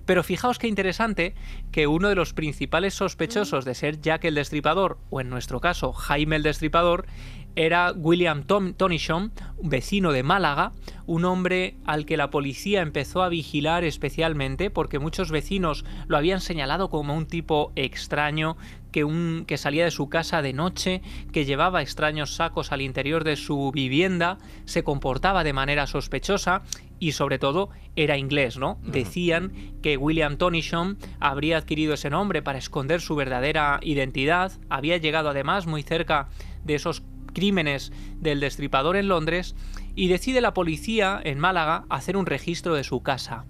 Pero 0.07 0.23
fijaos 0.23 0.59
qué 0.59 0.69
interesante 0.69 1.35
que 1.73 1.87
uno 1.87 2.09
de 2.09 2.15
los 2.15 2.35
principales 2.35 2.93
sospechosos 2.93 3.65
de 3.65 3.75
ser 3.75 4.03
Jack 4.03 4.25
el 4.25 4.35
Destripador, 4.35 4.99
o 5.09 5.23
en 5.23 5.31
nuestro 5.31 5.61
caso 5.61 5.95
Jaime 5.95 6.37
el 6.37 6.43
Destripador, 6.43 7.07
era 7.57 7.93
William 7.93 8.45
Tom 8.45 8.75
Tonisham, 8.75 9.31
un 9.57 9.69
vecino 9.69 10.13
de 10.13 10.23
Málaga, 10.23 10.73
un 11.07 11.25
hombre 11.25 11.77
al 11.85 12.07
que 12.07 12.17
la 12.17 12.31
policía 12.31 12.83
empezó 12.83 13.23
a 13.23 13.29
vigilar 13.29 13.85
especialmente 13.85 14.71
porque 14.71 14.99
muchos 14.99 15.31
vecinos 15.31 15.85
lo 16.07 16.17
habían 16.17 16.41
señalado 16.41 16.89
como 16.89 17.15
un 17.15 17.27
tipo 17.27 17.73
extraño, 17.77 18.57
que, 18.91 19.05
un, 19.05 19.45
que 19.47 19.59
salía 19.59 19.85
de 19.85 19.91
su 19.91 20.09
casa 20.09 20.41
de 20.41 20.53
noche, 20.53 21.03
que 21.33 21.45
llevaba 21.45 21.83
extraños 21.83 22.35
sacos 22.35 22.73
al 22.73 22.81
interior 22.81 23.25
de 23.25 23.37
su 23.37 23.73
vivienda, 23.73 24.39
se 24.65 24.85
comportaba 24.85 25.45
de 25.45 25.53
manera 25.53 25.87
sospechosa 25.87 26.63
y 27.01 27.13
sobre 27.13 27.39
todo 27.39 27.71
era 27.97 28.17
inglés, 28.17 28.57
¿no? 28.57 28.79
Decían 28.83 29.53
que 29.83 29.97
William 29.97 30.37
Tonisham 30.37 30.97
habría 31.19 31.59
adquirido 31.59 31.95
ese 31.95 32.09
nombre 32.09 32.41
para 32.41 32.59
esconder 32.59 33.01
su 33.01 33.17
verdadera 33.17 33.81
identidad, 33.83 34.53
había 34.69 34.97
llegado 34.97 35.29
además 35.29 35.67
muy 35.67 35.83
cerca 35.83 36.29
de 36.65 36.77
esos 36.77 37.03
crímenes 37.35 37.93
del 38.17 38.41
destripador 38.41 38.97
en 38.97 39.09
Londres 39.09 39.55
y 39.95 40.09
decide 40.09 40.41
la 40.41 40.55
policía 40.55 41.21
en 41.23 41.39
Málaga 41.39 41.85
hacer 41.91 42.17
un 42.17 42.25
registro 42.27 42.75
de 42.75 42.85
su 42.85 43.03
casa. 43.03 43.45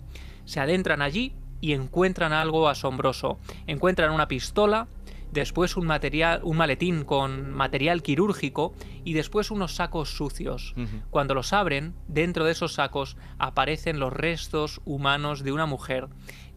Se 0.44 0.58
adentran 0.58 1.02
allí 1.02 1.34
y 1.60 1.72
encuentran 1.72 2.32
algo 2.32 2.68
asombroso. 2.68 3.38
Encuentran 3.66 4.10
una 4.10 4.28
pistola, 4.28 4.88
después 5.32 5.76
un 5.76 5.86
material, 5.86 6.40
un 6.44 6.56
maletín 6.56 7.04
con 7.04 7.50
material 7.52 8.02
quirúrgico 8.02 8.74
y 9.04 9.14
después 9.14 9.50
unos 9.50 9.74
sacos 9.74 10.10
sucios. 10.10 10.74
Cuando 11.10 11.34
los 11.34 11.52
abren, 11.52 11.94
dentro 12.08 12.44
de 12.44 12.52
esos 12.52 12.74
sacos 12.74 13.16
aparecen 13.38 13.98
los 13.98 14.12
restos 14.12 14.80
humanos 14.84 15.42
de 15.42 15.52
una 15.52 15.66
mujer 15.66 16.08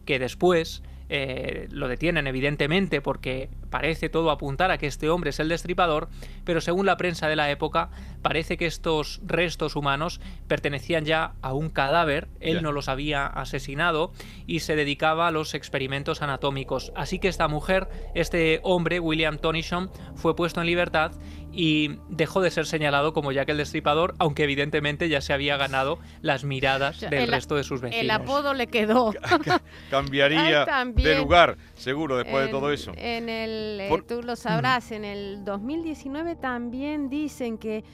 que 0.04 0.18
después 0.18 0.82
eh, 1.10 1.68
lo 1.70 1.88
detienen 1.88 2.26
evidentemente 2.26 3.00
porque 3.00 3.48
parece 3.70 4.08
todo 4.08 4.30
apuntar 4.30 4.70
a 4.70 4.78
que 4.78 4.86
este 4.86 5.08
hombre 5.10 5.30
es 5.30 5.40
el 5.40 5.48
destripador, 5.48 6.08
pero 6.44 6.60
según 6.60 6.86
la 6.86 6.96
prensa 6.96 7.28
de 7.28 7.36
la 7.36 7.50
época 7.50 7.90
parece 8.22 8.56
que 8.56 8.66
estos 8.66 9.20
restos 9.24 9.76
humanos 9.76 10.20
pertenecían 10.46 11.04
ya 11.04 11.34
a 11.42 11.52
un 11.52 11.70
cadáver, 11.70 12.28
él 12.40 12.62
no 12.62 12.72
los 12.72 12.88
había 12.88 13.26
asesinado 13.26 14.12
y 14.46 14.60
se 14.60 14.76
dedicaba 14.76 15.28
a 15.28 15.30
los 15.30 15.54
experimentos 15.54 16.22
anatómicos. 16.22 16.92
Así 16.94 17.18
que 17.18 17.28
esta 17.28 17.48
mujer, 17.48 17.88
este 18.14 18.60
hombre, 18.62 19.00
William 19.00 19.38
Tonisham, 19.38 19.90
fue 20.14 20.34
puesto 20.34 20.60
en 20.60 20.66
libertad 20.66 21.12
y 21.52 21.98
dejó 22.08 22.40
de 22.40 22.50
ser 22.50 22.66
señalado 22.66 23.12
como 23.12 23.32
Jack 23.32 23.48
el 23.48 23.56
Destripador, 23.56 24.14
aunque 24.18 24.44
evidentemente 24.44 25.08
ya 25.08 25.20
se 25.20 25.32
había 25.32 25.56
ganado 25.56 25.98
las 26.20 26.44
miradas 26.44 27.00
del 27.00 27.14
el- 27.14 27.28
resto 27.28 27.56
de 27.56 27.64
sus 27.64 27.80
vecinos. 27.80 28.02
El 28.04 28.10
apodo 28.10 28.54
le 28.54 28.66
quedó. 28.66 29.12
Cambiaría 29.90 30.66
Ay, 30.70 30.92
de 30.92 31.18
lugar, 31.18 31.56
seguro, 31.74 32.16
después 32.16 32.46
de 32.46 32.50
todo 32.50 32.70
eso. 32.70 32.92
En 32.96 33.28
el, 33.28 33.57
eh, 33.80 33.86
Por- 33.88 34.02
tú 34.04 34.22
lo 34.22 34.36
sabrás, 34.36 34.90
en 34.92 35.04
el 35.04 35.44
2019 35.44 36.36
también 36.36 37.08
dicen 37.08 37.58
que 37.58 37.84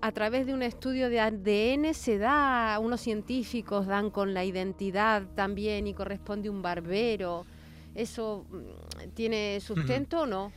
a 0.00 0.12
través 0.12 0.46
de 0.46 0.54
un 0.54 0.62
estudio 0.62 1.08
de 1.10 1.18
ADN 1.20 1.92
se 1.94 2.18
da, 2.18 2.78
unos 2.80 3.00
científicos 3.00 3.86
dan 3.86 4.10
con 4.10 4.32
la 4.32 4.44
identidad 4.44 5.22
también 5.34 5.86
y 5.86 5.94
corresponde 5.94 6.48
un 6.48 6.62
barbero. 6.62 7.44
¿Eso 7.94 8.46
mm, 8.50 9.08
tiene 9.14 9.58
sustento 9.60 10.20
o 10.22 10.26
no? 10.26 10.52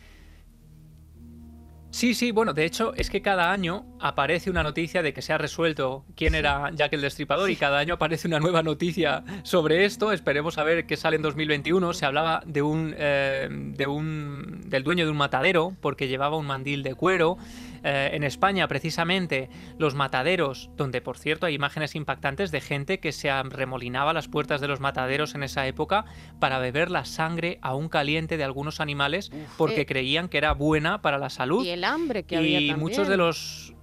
Sí, 1.92 2.14
sí, 2.14 2.32
bueno, 2.32 2.54
de 2.54 2.64
hecho 2.64 2.94
es 2.96 3.10
que 3.10 3.22
cada 3.22 3.52
año 3.52 3.86
aparece 4.00 4.50
una 4.50 4.64
noticia 4.64 5.04
de 5.04 5.14
que 5.14 5.22
se 5.22 5.34
ha 5.34 5.38
resuelto 5.38 6.06
quién 6.16 6.36
era 6.36 6.72
Jack 6.74 6.94
el 6.94 7.02
Destripador 7.02 7.50
y 7.50 7.58
cada 7.58 7.80
año 7.80 7.96
aparece 7.96 8.30
una 8.30 8.40
nueva 8.40 8.64
noticia 8.64 9.26
sobre 9.44 9.84
esto. 9.84 10.14
Esperemos 10.14 10.58
a 10.58 10.64
ver 10.64 10.86
qué 10.86 10.96
sale 10.96 11.18
en 11.18 11.22
2021. 11.22 11.92
Se 11.94 12.06
hablaba 12.06 12.44
de 12.46 12.62
un, 12.62 12.96
eh, 12.98 13.50
de 13.52 13.88
un 13.88 14.70
del 14.70 14.84
dueño 14.84 15.04
de 15.04 15.12
un 15.12 15.18
matadero 15.18 15.76
porque 15.82 16.08
llevaba 16.08 16.38
un 16.38 16.48
mandil 16.48 16.82
de 16.82 16.96
cuero. 16.96 17.38
Eh, 17.84 18.12
en 18.14 18.24
España, 18.24 18.68
precisamente, 18.68 19.50
los 19.78 19.96
mataderos, 19.96 20.70
donde 20.78 21.02
por 21.02 21.18
cierto 21.18 21.46
hay 21.48 21.56
imágenes 21.56 21.96
impactantes 21.96 22.52
de 22.52 22.62
gente 22.62 23.00
que 23.00 23.12
se 23.12 23.32
remolinaba 23.44 24.12
a 24.12 24.14
las 24.14 24.28
puertas 24.28 24.62
de 24.62 24.68
los 24.68 24.80
mataderos 24.80 25.34
en 25.36 25.44
esa 25.44 25.66
época 25.68 26.06
para 26.40 26.60
beber 26.60 26.92
la 26.92 27.06
sangre 27.06 27.58
aún 27.62 27.90
caliente 27.90 28.38
de 28.38 28.44
algunos 28.44 28.80
animales 28.80 29.32
porque 29.58 29.82
Eh. 29.82 29.86
creían 29.86 30.30
que 30.30 30.38
era 30.38 30.54
buena 30.54 31.02
para 31.02 31.18
la 31.18 31.30
salud. 31.30 31.66
Y 31.66 31.70
el 31.70 31.84
hambre 31.84 32.24
que 32.24 32.38
había 32.38 32.60
y 32.60 32.76
muchos 32.76 33.08
de 33.08 33.18
los 33.18 33.74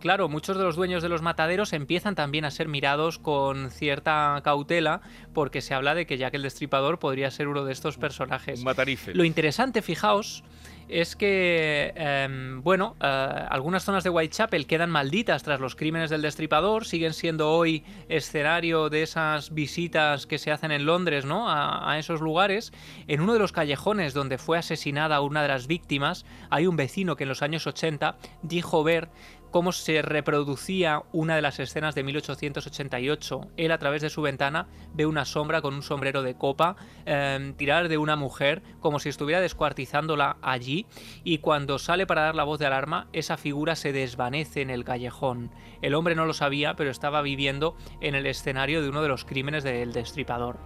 claro 0.00 0.30
muchos 0.30 0.56
de 0.56 0.64
los 0.64 0.76
dueños 0.76 1.02
de 1.02 1.10
los 1.10 1.20
mataderos 1.20 1.74
empiezan 1.74 2.14
también 2.14 2.46
a 2.46 2.50
ser 2.50 2.68
mirados 2.68 3.18
con 3.18 3.70
cierta 3.70 4.40
cautela 4.42 5.02
porque 5.34 5.60
se 5.60 5.74
habla 5.74 5.94
de 5.94 6.06
que 6.06 6.16
Jack 6.16 6.34
el 6.34 6.42
Destripador 6.42 6.98
podría 6.98 7.30
ser 7.30 7.48
uno 7.48 7.64
de 7.64 7.72
estos 7.72 7.98
personajes. 7.98 8.60
Un 8.60 8.64
matarife. 8.64 9.14
lo 9.14 9.24
interesante 9.24 9.82
fijaos 9.82 10.42
es 10.88 11.16
que, 11.16 11.92
em, 11.96 12.62
bueno, 12.62 12.96
eh, 13.00 13.06
algunas 13.06 13.84
zonas 13.84 14.04
de 14.04 14.10
Whitechapel 14.10 14.66
quedan 14.66 14.90
malditas 14.90 15.42
tras 15.42 15.60
los 15.60 15.76
crímenes 15.76 16.10
del 16.10 16.22
destripador, 16.22 16.84
siguen 16.84 17.12
siendo 17.12 17.50
hoy 17.50 17.84
escenario 18.08 18.90
de 18.90 19.02
esas 19.02 19.54
visitas 19.54 20.26
que 20.26 20.38
se 20.38 20.50
hacen 20.50 20.72
en 20.72 20.86
Londres, 20.86 21.24
¿no? 21.24 21.48
A, 21.48 21.92
a 21.92 21.98
esos 21.98 22.20
lugares. 22.20 22.72
En 23.06 23.20
uno 23.20 23.32
de 23.32 23.38
los 23.38 23.52
callejones 23.52 24.14
donde 24.14 24.38
fue 24.38 24.58
asesinada 24.58 25.20
una 25.20 25.42
de 25.42 25.48
las 25.48 25.66
víctimas, 25.66 26.24
hay 26.50 26.66
un 26.66 26.76
vecino 26.76 27.16
que 27.16 27.24
en 27.24 27.28
los 27.28 27.42
años 27.42 27.66
80 27.66 28.16
dijo 28.42 28.82
ver 28.82 29.08
cómo 29.50 29.72
se 29.72 30.02
reproducía 30.02 31.02
una 31.12 31.36
de 31.36 31.42
las 31.42 31.58
escenas 31.58 31.94
de 31.94 32.02
1888. 32.02 33.48
Él 33.56 33.72
a 33.72 33.78
través 33.78 34.02
de 34.02 34.10
su 34.10 34.22
ventana 34.22 34.68
ve 34.94 35.06
una 35.06 35.24
sombra 35.24 35.60
con 35.62 35.74
un 35.74 35.82
sombrero 35.82 36.22
de 36.22 36.34
copa 36.34 36.76
em, 37.04 37.54
tirar 37.54 37.88
de 37.88 37.98
una 37.98 38.16
mujer 38.16 38.62
como 38.80 38.98
si 38.98 39.08
estuviera 39.08 39.40
descuartizándola 39.40 40.36
allí 40.42 40.86
y 41.24 41.38
cuando 41.38 41.78
sale 41.78 42.06
para 42.06 42.22
dar 42.22 42.34
la 42.34 42.44
voz 42.44 42.58
de 42.58 42.66
alarma 42.66 43.08
esa 43.12 43.36
figura 43.36 43.76
se 43.76 43.92
desvanece 43.92 44.62
en 44.62 44.70
el 44.70 44.84
callejón. 44.84 45.50
El 45.82 45.94
hombre 45.94 46.14
no 46.14 46.26
lo 46.26 46.34
sabía 46.34 46.74
pero 46.74 46.90
estaba 46.90 47.22
viviendo 47.22 47.76
en 48.00 48.14
el 48.14 48.26
escenario 48.26 48.82
de 48.82 48.88
uno 48.88 49.02
de 49.02 49.08
los 49.08 49.24
crímenes 49.24 49.64
del 49.64 49.92
destripador. 49.92 50.58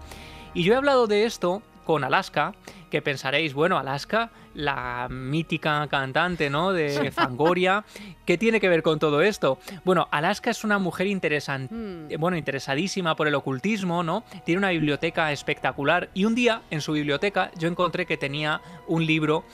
Y 0.55 0.63
yo 0.63 0.75
he 0.75 0.77
hablado 0.77 1.07
de 1.07 1.25
esto 1.25 1.63
con 1.85 2.05
Alaska, 2.05 2.55
que 2.91 3.03
pensaréis, 3.03 3.55
bueno, 3.55 3.79
Alaska, 3.79 4.31
la 4.55 5.09
mítica 5.11 5.87
cantante, 5.89 6.49
¿no? 6.51 6.73
De 6.73 7.11
Fangoria, 7.13 7.85
¿qué 8.25 8.39
tiene 8.39 8.61
que 8.61 8.69
ver 8.69 8.83
con 8.83 8.99
todo 8.99 9.21
esto? 9.23 9.59
Bueno, 9.85 10.09
Alaska 10.11 10.51
es 10.51 10.65
una 10.65 10.79
mujer 10.79 11.07
interesante, 11.07 11.75
Mm. 11.75 12.21
bueno, 12.21 12.37
interesadísima 12.37 13.17
por 13.17 13.29
el 13.29 13.35
ocultismo, 13.35 14.03
¿no? 14.03 14.25
Tiene 14.45 14.59
una 14.59 14.71
biblioteca 14.71 15.33
espectacular 15.33 16.09
y 16.15 16.25
un 16.25 16.35
día 16.35 16.63
en 16.71 16.81
su 16.81 16.93
biblioteca 16.93 17.51
yo 17.59 17.69
encontré 17.69 18.07
que 18.07 18.17
tenía 18.17 18.61
un 18.87 19.05
libro 19.07 19.45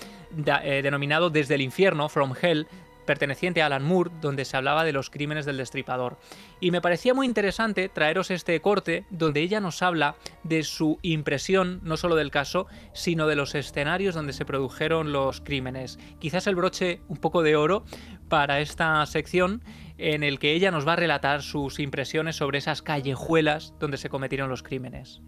eh, 0.63 0.81
denominado 0.83 1.29
Desde 1.31 1.57
el 1.57 1.61
infierno, 1.61 2.09
From 2.09 2.35
Hell, 2.41 2.69
perteneciente 3.07 3.63
a 3.63 3.67
Alan 3.67 3.85
Moore, 3.85 4.11
donde 4.21 4.45
se 4.45 4.57
hablaba 4.57 4.85
de 4.85 4.93
los 4.93 5.11
crímenes 5.11 5.47
del 5.47 5.57
destripador. 5.57 6.19
Y 6.61 6.71
me 6.71 6.81
parecía 6.81 7.15
muy 7.15 7.27
interesante 7.27 7.89
traeros 7.89 8.31
este 8.31 8.61
corte 8.61 9.05
donde 9.11 9.41
ella 9.41 9.61
nos 9.61 9.83
habla 9.83 10.17
de 10.43 10.63
su 10.63 10.99
impresión, 11.03 11.81
no 11.83 11.97
solo 11.97 12.17
del 12.17 12.31
caso, 12.31 12.67
sino 12.93 13.27
de 13.27 13.37
los 13.37 13.55
escenarios 13.55 14.15
donde 14.15 14.33
se 14.33 14.45
produjeron 14.45 15.13
los 15.13 15.41
crímenes. 15.41 15.99
Quizás 16.19 16.47
el 16.47 16.57
broche 16.57 17.01
un 17.09 17.17
poco 17.17 17.43
de 17.43 17.57
oro 17.57 17.85
para 18.29 18.61
esta 18.61 19.05
sección 19.07 19.63
en 19.99 20.23
el 20.23 20.39
que 20.39 20.53
ella 20.53 20.71
nos 20.71 20.87
va 20.87 20.95
a 20.95 20.97
relatar 20.97 21.43
sus 21.43 21.79
impresiones 21.79 22.37
sobre 22.37 22.59
esas 22.59 22.83
callejuelas 22.83 23.75
donde 23.79 23.99
se 23.99 24.09
cometieron 24.09 24.49
los 24.49 24.63
crímenes. 24.63 25.21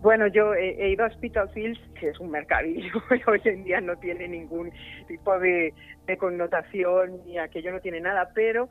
Bueno, 0.00 0.28
yo 0.28 0.54
he, 0.54 0.90
ido 0.90 1.04
a 1.04 1.10
Spitalfields, 1.10 1.80
que 1.98 2.10
es 2.10 2.20
un 2.20 2.30
mercadillo, 2.30 2.92
hoy 3.26 3.40
en 3.44 3.64
día 3.64 3.80
no 3.80 3.96
tiene 3.96 4.28
ningún 4.28 4.72
tipo 5.08 5.38
de, 5.40 5.74
connotación 6.18 7.24
ni 7.26 7.38
aquello 7.38 7.72
no 7.72 7.80
tiene 7.80 8.00
nada, 8.00 8.30
pero 8.34 8.68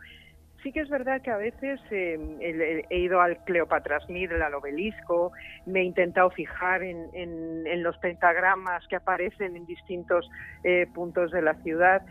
sí 0.64 0.72
que 0.72 0.82
es 0.82 0.90
verdad 0.90 1.22
que 1.22 1.32
a 1.32 1.38
veces 1.38 1.82
eh, 1.92 2.18
he, 2.42 2.86
he 2.90 3.00
ido 3.00 3.22
al 3.22 3.40
Cleopatra 3.44 4.00
Smith, 4.02 4.32
al 4.32 4.54
obelisco, 4.56 5.34
me 5.66 5.82
he 5.82 5.84
intentado 5.84 6.32
fijar 6.32 6.84
en, 6.84 7.10
en- 7.14 7.68
en 7.68 7.84
los 7.84 7.98
pentagramas 8.00 8.86
que 8.88 8.96
aparecen 8.96 9.56
en 9.58 9.66
distintos 9.66 10.30
eh, 10.64 10.88
puntos 10.94 11.32
de 11.32 11.42
la 11.42 11.56
ciudad. 11.56 12.04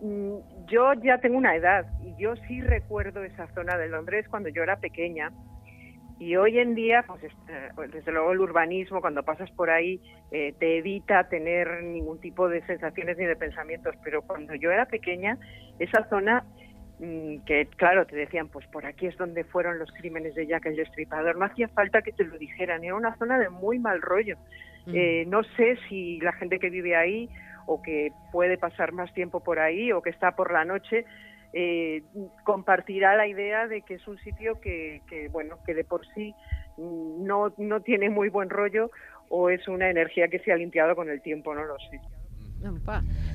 Mm, 0.00 0.38
Yo 0.66 0.92
ya 0.94 1.18
tengo 1.18 1.38
una 1.38 1.56
edad 1.56 1.86
y 2.00 2.14
yo 2.16 2.36
sí 2.48 2.60
recuerdo 2.62 3.24
esa 3.24 3.46
zona 3.54 3.78
de 3.78 3.88
Londres 3.88 4.26
cuando 4.28 4.48
yo 4.50 4.62
era 4.62 4.76
pequeña. 4.76 5.30
Y 6.18 6.36
hoy 6.36 6.58
en 6.58 6.74
día, 6.74 7.04
pues 7.06 7.22
este, 7.24 7.52
pues, 7.74 7.90
desde 7.92 8.10
luego 8.10 8.32
el 8.32 8.40
urbanismo, 8.40 9.00
cuando 9.00 9.22
pasas 9.22 9.50
por 9.50 9.68
ahí, 9.68 10.00
eh, 10.30 10.54
te 10.58 10.78
evita 10.78 11.28
tener 11.28 11.82
ningún 11.82 12.20
tipo 12.20 12.48
de 12.48 12.64
sensaciones 12.66 13.18
ni 13.18 13.26
de 13.26 13.36
pensamientos. 13.36 13.94
Pero 14.02 14.22
cuando 14.22 14.54
yo 14.54 14.70
era 14.70 14.86
pequeña, 14.86 15.36
esa 15.78 16.08
zona, 16.08 16.44
mm, 17.00 17.44
que 17.44 17.66
claro, 17.76 18.06
te 18.06 18.16
decían, 18.16 18.48
pues 18.48 18.66
por 18.68 18.86
aquí 18.86 19.06
es 19.06 19.16
donde 19.18 19.44
fueron 19.44 19.78
los 19.78 19.92
crímenes 19.92 20.34
de 20.34 20.46
Jack 20.46 20.66
el 20.66 20.76
Destripador, 20.76 21.36
no 21.36 21.44
hacía 21.44 21.68
falta 21.68 22.00
que 22.00 22.12
te 22.12 22.24
lo 22.24 22.38
dijeran, 22.38 22.82
era 22.82 22.94
una 22.94 23.14
zona 23.16 23.38
de 23.38 23.50
muy 23.50 23.78
mal 23.78 24.00
rollo. 24.00 24.38
Mm. 24.86 24.92
Eh, 24.94 25.24
no 25.26 25.42
sé 25.56 25.76
si 25.88 26.18
la 26.20 26.32
gente 26.32 26.58
que 26.58 26.70
vive 26.70 26.96
ahí 26.96 27.28
o 27.66 27.82
que 27.82 28.12
puede 28.32 28.56
pasar 28.56 28.92
más 28.92 29.12
tiempo 29.12 29.40
por 29.40 29.58
ahí 29.58 29.92
o 29.92 30.00
que 30.00 30.10
está 30.10 30.34
por 30.34 30.50
la 30.50 30.64
noche 30.64 31.04
eh, 31.58 32.02
compartirá 32.44 33.16
la 33.16 33.26
idea 33.26 33.66
de 33.66 33.80
que 33.80 33.94
es 33.94 34.06
un 34.06 34.18
sitio 34.18 34.60
que, 34.60 35.00
que, 35.08 35.28
bueno 35.28 35.58
que 35.64 35.72
de 35.72 35.84
por 35.84 36.06
sí 36.08 36.34
no, 36.76 37.54
no 37.56 37.80
tiene 37.80 38.10
muy 38.10 38.28
buen 38.28 38.50
rollo 38.50 38.90
o 39.30 39.48
es 39.48 39.66
una 39.66 39.88
energía 39.88 40.28
que 40.28 40.38
se 40.40 40.52
ha 40.52 40.56
limpiado 40.56 40.94
con 40.94 41.08
el 41.08 41.22
tiempo, 41.22 41.54
no 41.54 41.64
lo 41.64 41.78
sé. 41.78 41.98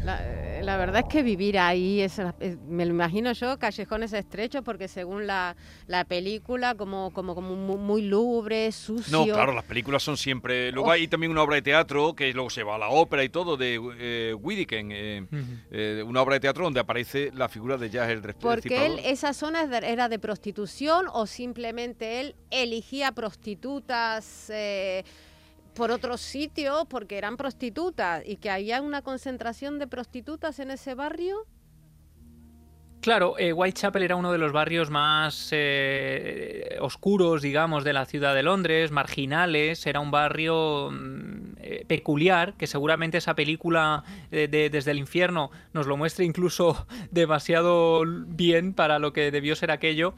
La, 0.04 0.20
eh, 0.24 0.62
la 0.64 0.78
verdad 0.78 1.04
es 1.06 1.08
que 1.08 1.24
vivir 1.24 1.58
ahí, 1.58 2.02
es, 2.02 2.20
es- 2.40 2.58
me 2.68 2.86
lo 2.86 2.92
imagino 2.92 3.32
yo, 3.32 3.58
callejones 3.58 4.12
estrechos, 4.14 4.62
porque 4.64 4.88
según 4.88 5.26
la, 5.28 5.56
la 5.88 6.04
película, 6.06 6.76
como, 6.76 7.12
como, 7.14 7.34
como 7.36 7.56
mu- 7.56 7.78
muy 7.78 8.02
lúgubre, 8.02 8.72
sucio. 8.72 9.26
No, 9.26 9.26
claro, 9.26 9.54
las 9.54 9.64
películas 9.64 10.04
son 10.04 10.18
siempre. 10.18 10.72
Luego 10.72 10.88
Uf. 10.90 10.94
hay 10.96 11.08
también 11.08 11.32
una 11.32 11.44
obra 11.44 11.56
de 11.56 11.62
teatro 11.62 12.14
que 12.14 12.34
luego 12.34 12.50
se 12.50 12.64
va 12.64 12.76
a 12.76 12.78
la 12.80 12.90
ópera 12.90 13.24
y 13.24 13.30
todo 13.30 13.56
de 13.58 13.80
eh, 14.00 14.34
Whittaker, 14.34 14.86
eh, 14.92 15.26
eh, 15.72 16.04
una 16.06 16.22
obra 16.22 16.34
de 16.36 16.40
teatro 16.42 16.64
donde 16.66 16.80
aparece 16.80 17.32
la 17.34 17.48
figura 17.48 17.78
de 17.78 17.90
Jack 17.90 18.10
el 18.10 18.22
Porque 18.34 18.86
él, 18.86 19.00
esa 19.06 19.34
zona 19.34 19.64
era 19.64 20.10
de 20.10 20.20
prostitución 20.20 21.06
o 21.14 21.26
simplemente 21.28 22.20
él 22.20 22.36
elegía 22.50 23.12
prostitutas 23.12 24.50
eh, 24.50 25.04
por 25.74 25.92
otros 25.92 26.22
sitios 26.22 26.86
porque 26.90 27.18
eran 27.18 27.38
prostitutas 27.38 28.24
y 28.26 28.38
que 28.38 28.50
había 28.50 28.82
una 28.82 29.02
concentración 29.02 29.80
de 29.80 29.88
prostitutas 29.88 30.60
en 30.60 30.72
ese 30.72 30.96
barrio. 30.96 31.46
Claro, 33.02 33.34
eh, 33.40 33.52
Whitechapel 33.52 34.04
era 34.04 34.16
uno 34.16 34.32
de 34.32 34.38
los 34.38 34.52
barrios 34.52 34.92
más 34.92 35.50
eh, 35.54 36.78
oscuros, 36.82 37.42
digamos, 37.42 37.84
de 37.84 37.94
la 37.94 38.06
ciudad 38.06 38.36
de 38.36 38.44
Londres, 38.44 38.92
marginales. 38.92 39.88
Era 39.88 40.00
un 40.02 40.12
barrio 40.12 40.92
mm, 40.92 41.54
eh, 41.62 41.86
peculiar, 41.88 42.54
que 42.60 42.68
seguramente 42.68 43.18
esa 43.18 43.34
película 43.34 44.04
de 44.30 44.48
Desde 44.70 44.92
el 44.92 45.00
Infierno 45.00 45.50
nos 45.74 45.88
lo 45.88 45.98
muestra 45.98 46.26
incluso 46.26 46.86
demasiado 47.12 48.04
bien 48.06 48.74
para 48.74 49.00
lo 49.00 49.14
que 49.14 49.32
debió 49.32 49.56
ser 49.56 49.72
aquello. 49.72 50.14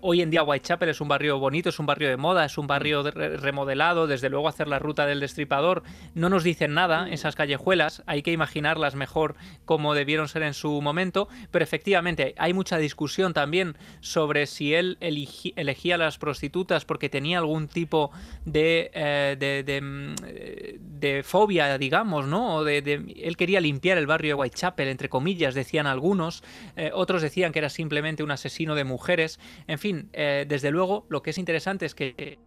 Hoy 0.00 0.22
en 0.22 0.30
día 0.30 0.44
Whitechapel 0.44 0.90
es 0.90 1.00
un 1.00 1.08
barrio 1.08 1.40
bonito, 1.40 1.70
es 1.70 1.80
un 1.80 1.86
barrio 1.86 2.08
de 2.08 2.18
moda, 2.18 2.44
es 2.44 2.56
un 2.56 2.68
barrio 2.68 3.02
de- 3.02 3.10
re- 3.10 3.36
remodelado. 3.38 4.06
Desde 4.06 4.30
luego 4.30 4.46
hacer 4.46 4.68
la 4.68 4.78
ruta 4.78 5.06
del 5.06 5.18
destripador 5.18 5.82
no 6.14 6.28
nos 6.28 6.44
dicen 6.44 6.72
nada, 6.72 7.08
esas 7.10 7.34
callejuelas. 7.34 8.04
Hay 8.06 8.22
que 8.22 8.30
imaginarlas 8.30 8.94
mejor 8.94 9.34
como 9.64 9.92
debieron 9.94 10.28
ser 10.28 10.44
en 10.44 10.54
su 10.54 10.80
momento, 10.80 11.26
pero 11.50 11.64
efectivamente 11.64 12.27
hay 12.36 12.52
mucha 12.52 12.78
discusión 12.78 13.32
también 13.32 13.76
sobre 14.00 14.46
si 14.46 14.74
él 14.74 14.98
elegía 15.00 15.94
a 15.94 15.98
las 15.98 16.18
prostitutas 16.18 16.84
porque 16.84 17.08
tenía 17.08 17.38
algún 17.38 17.68
tipo 17.68 18.10
de, 18.44 18.90
eh, 18.92 19.36
de, 19.38 19.80
mm, 19.80 20.14
eh, 20.26 20.76
de 20.80 21.22
fobia, 21.22 21.78
digamos, 21.78 22.26
¿no? 22.26 22.56
O 22.56 22.64
de, 22.64 22.78
él 23.22 23.36
quería 23.36 23.60
limpiar 23.60 23.98
el 23.98 24.06
barrio 24.06 24.30
de 24.30 24.34
Whitechapel, 24.34 24.88
entre 24.88 25.08
comillas, 25.08 25.54
decían 25.54 25.86
algunos, 25.86 26.42
eh, 26.76 26.90
otros 26.92 27.22
decían 27.22 27.52
que 27.52 27.58
era 27.60 27.68
simplemente 27.68 28.22
un 28.22 28.30
asesino 28.30 28.74
de 28.74 28.84
mujeres, 28.84 29.38
en 29.66 29.78
fin, 29.78 30.10
desde 30.12 30.70
luego 30.70 31.06
lo 31.08 31.22
que 31.22 31.30
es 31.30 31.38
interesante 31.38 31.86
es 31.86 31.94
que... 31.94 32.38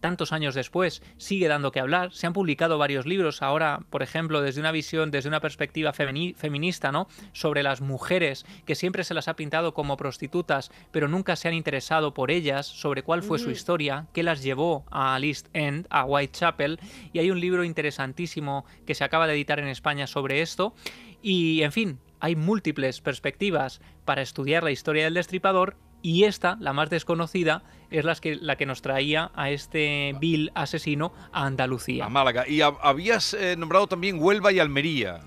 tantos 0.00 0.32
años 0.32 0.54
después 0.54 1.02
sigue 1.16 1.48
dando 1.48 1.72
que 1.72 1.80
hablar. 1.80 2.12
Se 2.12 2.26
han 2.26 2.32
publicado 2.32 2.78
varios 2.78 3.06
libros 3.06 3.42
ahora, 3.42 3.80
por 3.90 4.02
ejemplo, 4.02 4.40
desde 4.42 4.60
una 4.60 4.70
visión, 4.72 5.10
desde 5.10 5.28
una 5.28 5.40
perspectiva 5.40 5.92
femini- 5.92 6.34
feminista, 6.36 6.92
¿no? 6.92 7.08
Sobre 7.32 7.62
las 7.62 7.80
mujeres 7.80 8.44
que 8.66 8.74
siempre 8.74 9.04
se 9.04 9.14
las 9.14 9.28
ha 9.28 9.36
pintado 9.36 9.74
como 9.74 9.96
prostitutas, 9.96 10.70
pero 10.92 11.08
nunca 11.08 11.34
se 11.36 11.48
han 11.48 11.54
interesado 11.54 12.14
por 12.14 12.30
ellas, 12.30 12.66
sobre 12.66 13.02
cuál 13.02 13.22
fue 13.22 13.38
su 13.38 13.46
Ujú. 13.46 13.52
historia, 13.52 14.06
qué 14.12 14.22
las 14.22 14.42
llevó 14.42 14.84
a 14.90 15.18
East 15.20 15.48
End, 15.54 15.86
a 15.90 16.04
Whitechapel. 16.04 16.78
Y 17.12 17.18
hay 17.18 17.30
un 17.30 17.40
libro 17.40 17.64
interesantísimo 17.64 18.64
que 18.86 18.94
se 18.94 19.04
acaba 19.04 19.26
de 19.26 19.34
editar 19.34 19.58
en 19.58 19.68
España 19.68 20.06
sobre 20.06 20.42
esto. 20.42 20.74
Y, 21.22 21.62
en 21.62 21.72
fin, 21.72 21.98
hay 22.20 22.36
múltiples 22.36 23.00
perspectivas 23.00 23.80
para 24.04 24.22
estudiar 24.22 24.62
la 24.62 24.70
historia 24.70 25.04
del 25.04 25.14
destripador 25.14 25.76
y 26.08 26.22
esta, 26.22 26.56
la 26.60 26.72
más 26.72 26.88
desconocida, 26.88 27.64
es 27.90 28.04
la 28.04 28.14
que, 28.14 28.36
la 28.36 28.54
que 28.56 28.64
nos 28.64 28.80
traía 28.80 29.32
a 29.34 29.50
este 29.50 30.14
vil 30.20 30.52
asesino 30.54 31.12
a 31.32 31.46
Andalucía. 31.46 32.04
A 32.04 32.08
Málaga. 32.08 32.44
Y 32.46 32.58
hab- 32.58 32.78
habías 32.80 33.34
eh, 33.34 33.56
nombrado 33.56 33.88
también 33.88 34.18
Huelva 34.22 34.52
y 34.52 34.60
Almería. 34.60 35.20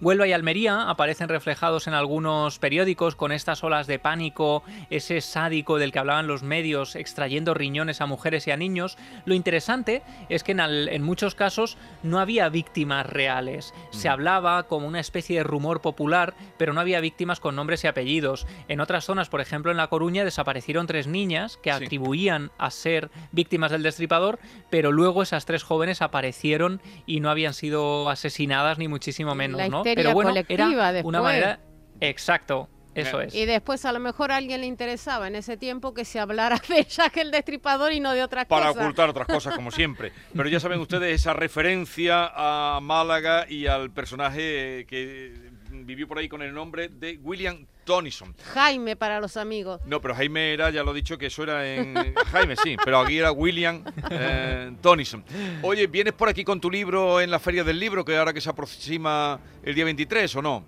Huelva 0.00 0.26
y 0.26 0.32
Almería 0.32 0.88
aparecen 0.88 1.28
reflejados 1.28 1.86
en 1.86 1.94
algunos 1.94 2.58
periódicos 2.58 3.16
con 3.16 3.32
estas 3.32 3.64
olas 3.64 3.86
de 3.86 3.98
pánico, 3.98 4.62
ese 4.90 5.20
sádico 5.20 5.78
del 5.78 5.92
que 5.92 5.98
hablaban 5.98 6.26
los 6.26 6.42
medios 6.42 6.94
extrayendo 6.96 7.54
riñones 7.54 8.00
a 8.00 8.06
mujeres 8.06 8.46
y 8.46 8.50
a 8.50 8.56
niños. 8.56 8.96
Lo 9.24 9.34
interesante 9.34 10.02
es 10.28 10.44
que 10.44 10.52
en, 10.52 10.60
al- 10.60 10.88
en 10.88 11.02
muchos 11.02 11.34
casos 11.34 11.76
no 12.02 12.20
había 12.20 12.48
víctimas 12.48 13.06
reales. 13.06 13.74
Se 13.90 14.08
hablaba 14.08 14.64
como 14.64 14.86
una 14.86 15.00
especie 15.00 15.38
de 15.38 15.44
rumor 15.44 15.80
popular, 15.80 16.34
pero 16.56 16.72
no 16.72 16.80
había 16.80 17.00
víctimas 17.00 17.40
con 17.40 17.56
nombres 17.56 17.84
y 17.84 17.86
apellidos. 17.88 18.46
En 18.68 18.80
otras 18.80 19.04
zonas, 19.04 19.28
por 19.28 19.40
ejemplo 19.40 19.70
en 19.70 19.76
La 19.76 19.88
Coruña, 19.88 20.24
desaparecieron 20.24 20.86
tres 20.86 21.06
niñas 21.06 21.58
que 21.62 21.72
Sí. 21.72 21.84
atribuían 21.84 22.50
a 22.58 22.70
ser 22.70 23.10
víctimas 23.32 23.70
del 23.70 23.82
destripador, 23.82 24.38
pero 24.70 24.92
luego 24.92 25.22
esas 25.22 25.46
tres 25.46 25.62
jóvenes 25.62 26.02
aparecieron 26.02 26.80
y 27.06 27.20
no 27.20 27.30
habían 27.30 27.54
sido 27.54 28.08
asesinadas 28.10 28.78
ni 28.78 28.88
muchísimo 28.88 29.31
menos, 29.34 29.58
La 29.58 29.68
¿no? 29.68 29.82
Pero 29.82 30.12
bueno, 30.12 30.30
colectiva 30.30 30.64
era 30.66 30.92
después. 30.92 31.08
una 31.08 31.22
manera 31.22 31.60
exacto, 32.00 32.68
eso 32.94 33.20
es. 33.22 33.34
Y 33.34 33.46
después 33.46 33.84
a 33.86 33.92
lo 33.92 34.00
mejor 34.00 34.32
a 34.32 34.36
alguien 34.36 34.60
le 34.60 34.66
interesaba 34.66 35.26
en 35.26 35.34
ese 35.34 35.56
tiempo 35.56 35.94
que 35.94 36.04
se 36.04 36.20
hablara 36.20 36.60
de 36.68 36.84
Jack 36.84 37.16
el 37.18 37.30
Destripador 37.30 37.92
y 37.92 38.00
no 38.00 38.12
de 38.12 38.22
otras 38.22 38.46
Para 38.46 38.68
cosas. 38.68 38.82
ocultar 38.82 39.08
otras 39.08 39.26
cosas, 39.28 39.54
como 39.54 39.70
siempre. 39.70 40.12
Pero 40.36 40.48
ya 40.48 40.60
saben 40.60 40.80
ustedes 40.80 41.14
esa 41.20 41.32
referencia 41.32 42.30
a 42.34 42.80
Málaga 42.82 43.46
y 43.48 43.66
al 43.66 43.90
personaje 43.90 44.84
que 44.88 45.32
vivió 45.70 46.06
por 46.06 46.18
ahí 46.18 46.28
con 46.28 46.42
el 46.42 46.52
nombre 46.52 46.88
de 46.88 47.18
William 47.22 47.66
Tonison. 47.84 48.34
Jaime 48.54 48.96
para 48.96 49.20
los 49.20 49.36
amigos. 49.36 49.80
No, 49.84 50.00
pero 50.00 50.14
Jaime 50.14 50.52
era, 50.52 50.70
ya 50.70 50.82
lo 50.82 50.92
he 50.92 50.94
dicho, 50.94 51.18
que 51.18 51.26
eso 51.26 51.42
era 51.42 51.66
en... 51.66 52.14
Jaime, 52.32 52.54
sí, 52.56 52.76
pero 52.84 53.00
aquí 53.00 53.18
era 53.18 53.32
William 53.32 53.82
eh, 54.10 54.72
Tonison. 54.80 55.24
Oye, 55.62 55.86
¿vienes 55.88 56.12
por 56.14 56.28
aquí 56.28 56.44
con 56.44 56.60
tu 56.60 56.70
libro 56.70 57.20
en 57.20 57.30
la 57.30 57.38
Feria 57.38 57.64
del 57.64 57.78
Libro, 57.80 58.04
que 58.04 58.16
ahora 58.16 58.32
que 58.32 58.40
se 58.40 58.50
aproxima 58.50 59.38
el 59.62 59.74
día 59.74 59.84
23 59.84 60.36
o 60.36 60.42
no? 60.42 60.64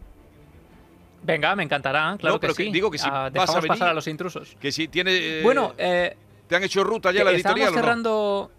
Venga, 1.22 1.56
me 1.56 1.62
encantará, 1.62 2.16
claro 2.18 2.34
No, 2.34 2.40
pero 2.40 2.52
que 2.54 2.64
que 2.64 2.68
sí. 2.68 2.72
digo 2.72 2.90
que 2.90 2.98
si 2.98 3.06
Ah, 3.10 3.30
vas 3.32 3.48
a 3.50 3.54
venir- 3.60 3.68
pasar 3.68 3.88
a 3.88 3.94
los 3.94 4.06
intrusos. 4.06 4.56
Que 4.60 4.70
si 4.70 4.88
tiene... 4.88 5.12
eh, 5.38 5.42
bueno, 5.42 5.74
eh, 5.78 6.16
¿Te 6.48 6.56
han 6.56 6.62
hecho 6.64 6.84
ruta 6.84 7.10
ya 7.12 7.24
la 7.24 7.30
editorial 7.30 7.72
o 7.78 7.80
no? 7.80 8.50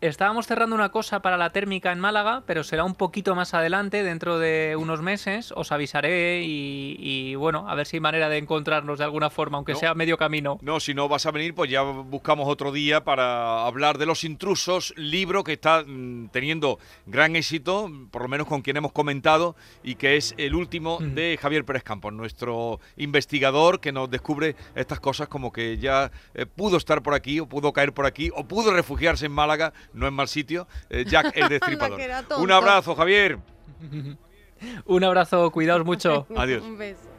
Estábamos 0.00 0.46
cerrando 0.46 0.74
una 0.74 0.88
cosa 0.88 1.20
para 1.20 1.36
la 1.36 1.50
térmica 1.50 1.92
en 1.92 2.00
Málaga, 2.00 2.42
pero 2.46 2.64
será 2.64 2.84
un 2.84 2.94
poquito 2.94 3.34
más 3.34 3.52
adelante, 3.52 4.02
dentro 4.02 4.38
de 4.38 4.74
unos 4.74 5.02
meses. 5.02 5.52
Os 5.54 5.72
avisaré 5.72 6.40
y, 6.42 7.34
bueno, 7.34 7.68
a 7.68 7.74
ver 7.74 7.86
si 7.86 7.98
hay 7.98 8.00
manera 8.00 8.30
de 8.30 8.38
encontrarnos 8.38 8.98
de 8.98 9.04
alguna 9.04 9.28
forma, 9.28 9.58
aunque 9.58 9.74
sea 9.74 9.94
medio 9.94 10.16
camino. 10.16 10.58
No, 10.62 10.80
si 10.80 10.94
no 10.94 11.06
vas 11.06 11.26
a 11.26 11.32
venir, 11.32 11.54
pues 11.54 11.70
ya 11.70 11.82
buscamos 11.82 12.48
otro 12.48 12.72
día 12.72 13.04
para 13.04 13.66
hablar 13.66 13.98
de 13.98 14.06
Los 14.06 14.24
Intrusos, 14.24 14.94
libro 14.96 15.44
que 15.44 15.52
está 15.52 15.84
mm, 15.86 16.28
teniendo 16.28 16.78
gran 17.04 17.36
éxito, 17.36 17.90
por 18.10 18.22
lo 18.22 18.28
menos 18.28 18.46
con 18.46 18.62
quien 18.62 18.78
hemos 18.78 18.92
comentado, 18.92 19.54
y 19.82 19.96
que 19.96 20.16
es 20.16 20.34
el 20.38 20.54
último 20.54 20.98
mm. 20.98 21.14
de 21.14 21.38
Javier 21.38 21.66
Pérez 21.66 21.82
Campos, 21.82 22.14
nuestro 22.14 22.80
investigador 22.96 23.80
que 23.80 23.92
nos 23.92 24.10
descubre 24.10 24.56
estas 24.74 24.98
cosas 24.98 25.28
como 25.28 25.52
que 25.52 25.76
ya 25.76 26.10
eh, 26.32 26.46
pudo 26.46 26.78
estar 26.78 27.02
por 27.02 27.12
aquí, 27.12 27.38
o 27.38 27.46
pudo 27.46 27.74
caer 27.74 27.92
por 27.92 28.06
aquí, 28.06 28.30
o 28.34 28.44
pudo 28.44 28.72
refugiarse 28.72 29.26
en 29.26 29.32
Málaga 29.32 29.74
no 29.92 30.06
es 30.06 30.12
mal 30.12 30.28
sitio, 30.28 30.66
eh, 30.88 31.04
Jack 31.06 31.36
el 31.36 31.48
Destripador. 31.50 32.00
Un 32.38 32.52
abrazo, 32.52 32.94
Javier. 32.94 33.38
Un 34.84 35.04
abrazo, 35.04 35.50
cuidaos 35.50 35.84
mucho. 35.84 36.26
Adiós. 36.36 36.62
Un 36.62 36.76
beso. 36.76 37.09